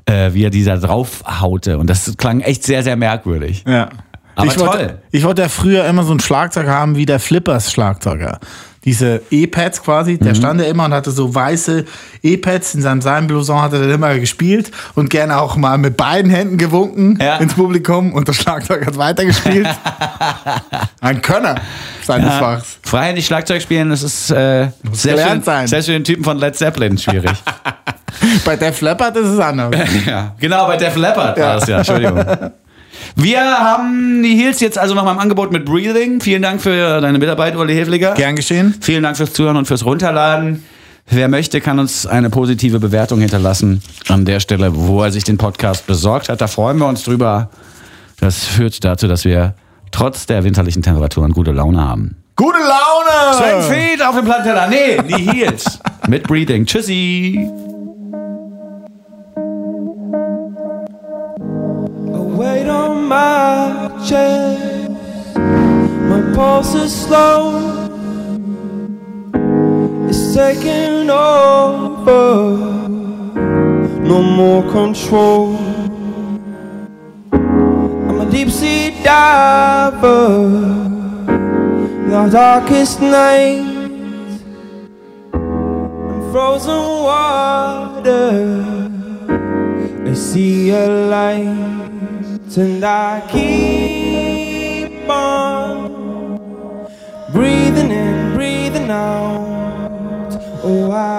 äh, 0.06 0.32
wie 0.34 0.44
er 0.44 0.50
dieser 0.50 0.76
draufhaute. 0.78 1.78
Und 1.78 1.88
das 1.90 2.12
klang 2.16 2.40
echt 2.40 2.62
sehr, 2.64 2.82
sehr 2.82 2.96
merkwürdig. 2.96 3.64
Ja. 3.66 3.88
Aber 4.36 4.46
ich 4.48 4.58
wollte, 4.58 4.76
toll. 4.78 4.98
ich 5.12 5.22
wollte 5.24 5.42
ja 5.42 5.48
früher 5.48 5.84
immer 5.86 6.02
so 6.02 6.12
ein 6.12 6.18
Schlagzeug 6.20 6.66
haben 6.66 6.96
wie 6.96 7.06
der 7.06 7.20
Flippers 7.20 7.70
Schlagzeuger. 7.72 8.40
Diese 8.84 9.22
E-Pads 9.30 9.82
quasi, 9.82 10.14
Mhm. 10.14 10.18
der 10.24 10.34
stand 10.34 10.60
ja 10.60 10.66
immer 10.66 10.84
und 10.86 10.92
hatte 10.92 11.10
so 11.12 11.32
weiße 11.34 11.84
E-Pads. 12.22 12.74
In 12.74 12.82
seinem 12.82 13.00
Seidenblouson 13.00 13.62
hat 13.62 13.72
er 13.72 13.78
dann 13.78 13.90
immer 13.92 14.18
gespielt 14.18 14.72
und 14.96 15.08
gerne 15.08 15.38
auch 15.40 15.56
mal 15.56 15.78
mit 15.78 15.96
beiden 15.96 16.30
Händen 16.30 16.58
gewunken 16.58 17.16
Ja. 17.22 17.36
ins 17.36 17.54
Publikum 17.54 18.12
und 18.12 18.28
das 18.28 18.36
Schlagzeug 18.36 18.84
hat 18.84 18.98
weitergespielt. 18.98 19.68
Ein 21.00 21.22
Könner 21.22 21.54
seines 22.02 22.34
Fachs. 22.34 22.78
Freihändig 22.82 23.24
Schlagzeug 23.26 23.62
spielen, 23.62 23.88
das 23.90 24.02
ist 24.02 24.30
äh, 24.32 24.68
sehr 24.92 25.16
schön, 25.28 25.42
sein. 25.42 25.66
selbst 25.68 25.86
für 25.86 25.92
den 25.92 26.04
Typen 26.04 26.24
von 26.24 26.36
Led 26.38 26.56
Zeppelin 26.56 26.98
schwierig. 26.98 27.30
Bei 28.44 28.57
Def 28.57 28.81
Leppard 28.81 29.16
ist 29.16 29.29
es 29.29 29.38
anders. 29.38 29.74
ja, 30.07 30.35
genau, 30.38 30.66
bei 30.66 30.77
Def 30.77 30.96
Leppard 30.96 31.38
war 31.38 31.55
das 31.55 31.66
ja, 31.66 31.79
Entschuldigung. 31.79 32.24
Wir 33.16 33.40
haben 33.40 34.22
die 34.22 34.37
Heels 34.37 34.61
jetzt 34.61 34.79
also 34.79 34.94
noch 34.94 35.05
mal 35.05 35.12
im 35.12 35.18
Angebot 35.18 35.53
mit 35.53 35.64
Breathing. 35.64 36.20
Vielen 36.20 36.42
Dank 36.42 36.61
für 36.61 37.00
deine 37.00 37.18
Mitarbeit, 37.18 37.57
Uli 37.57 37.74
Hefliger. 37.74 38.14
Gern 38.14 38.37
geschehen. 38.37 38.74
Vielen 38.81 39.03
Dank 39.03 39.16
fürs 39.16 39.33
Zuhören 39.33 39.57
und 39.57 39.66
fürs 39.66 39.85
Runterladen. 39.85 40.64
Wer 41.07 41.29
möchte, 41.29 41.61
kann 41.61 41.79
uns 41.79 42.07
eine 42.07 42.31
positive 42.31 42.81
Bewertung 42.81 43.20
hinterlassen 43.20 43.83
an 44.09 44.24
der 44.24 44.40
Stelle, 44.40 44.74
wo 44.74 45.03
er 45.03 45.12
sich 45.12 45.24
den 45.24 45.38
Podcast 45.38 45.87
besorgt 45.87 46.29
hat. 46.29 46.40
Da 46.40 46.46
freuen 46.46 46.79
wir 46.79 46.87
uns 46.87 47.03
drüber. 47.05 47.50
Das 48.20 48.44
führt 48.44 48.83
dazu, 48.85 49.07
dass 49.07 49.24
wir 49.24 49.55
trotz 49.90 50.27
der 50.27 50.44
winterlichen 50.44 50.83
Temperaturen 50.83 51.33
gute 51.33 51.53
Laune 51.53 51.81
haben. 51.81 52.16
Gute 52.37 52.59
Laune! 52.59 53.37
Sven 53.37 53.62
Feet 53.62 54.03
auf 54.03 54.16
dem 54.16 54.24
Plattenteller. 54.24 54.66
Nee, 54.66 54.98
die 55.03 55.31
Heels. 55.31 55.79
Mit 56.09 56.24
Breathing. 56.24 56.66
Tschüssi. 56.66 57.48
My 63.08 63.90
chest. 64.06 65.36
My 66.10 66.32
pulse 66.34 66.74
is 66.74 66.92
slow. 67.04 67.40
It's 70.08 70.34
taking 70.34 71.10
over. 71.10 72.56
No 74.10 74.22
more 74.22 74.62
control. 74.70 75.56
I'm 77.32 78.20
a 78.20 78.30
deep 78.30 78.50
sea 78.50 78.90
diver. 79.02 80.48
The 82.08 82.28
darkest 82.30 83.00
night. 83.00 83.74
I'm 85.32 86.32
frozen 86.32 86.84
water. 87.08 88.64
I 90.06 90.14
see 90.14 90.70
a 90.70 90.86
light 91.08 92.23
and 92.52 92.85
I 92.85 93.20
keep 93.33 95.09
on 95.09 96.88
breathing 97.33 97.90
in, 97.90 98.35
breathing 98.35 98.90
out. 98.90 100.30
Oh, 100.62 100.92
I 100.92 101.13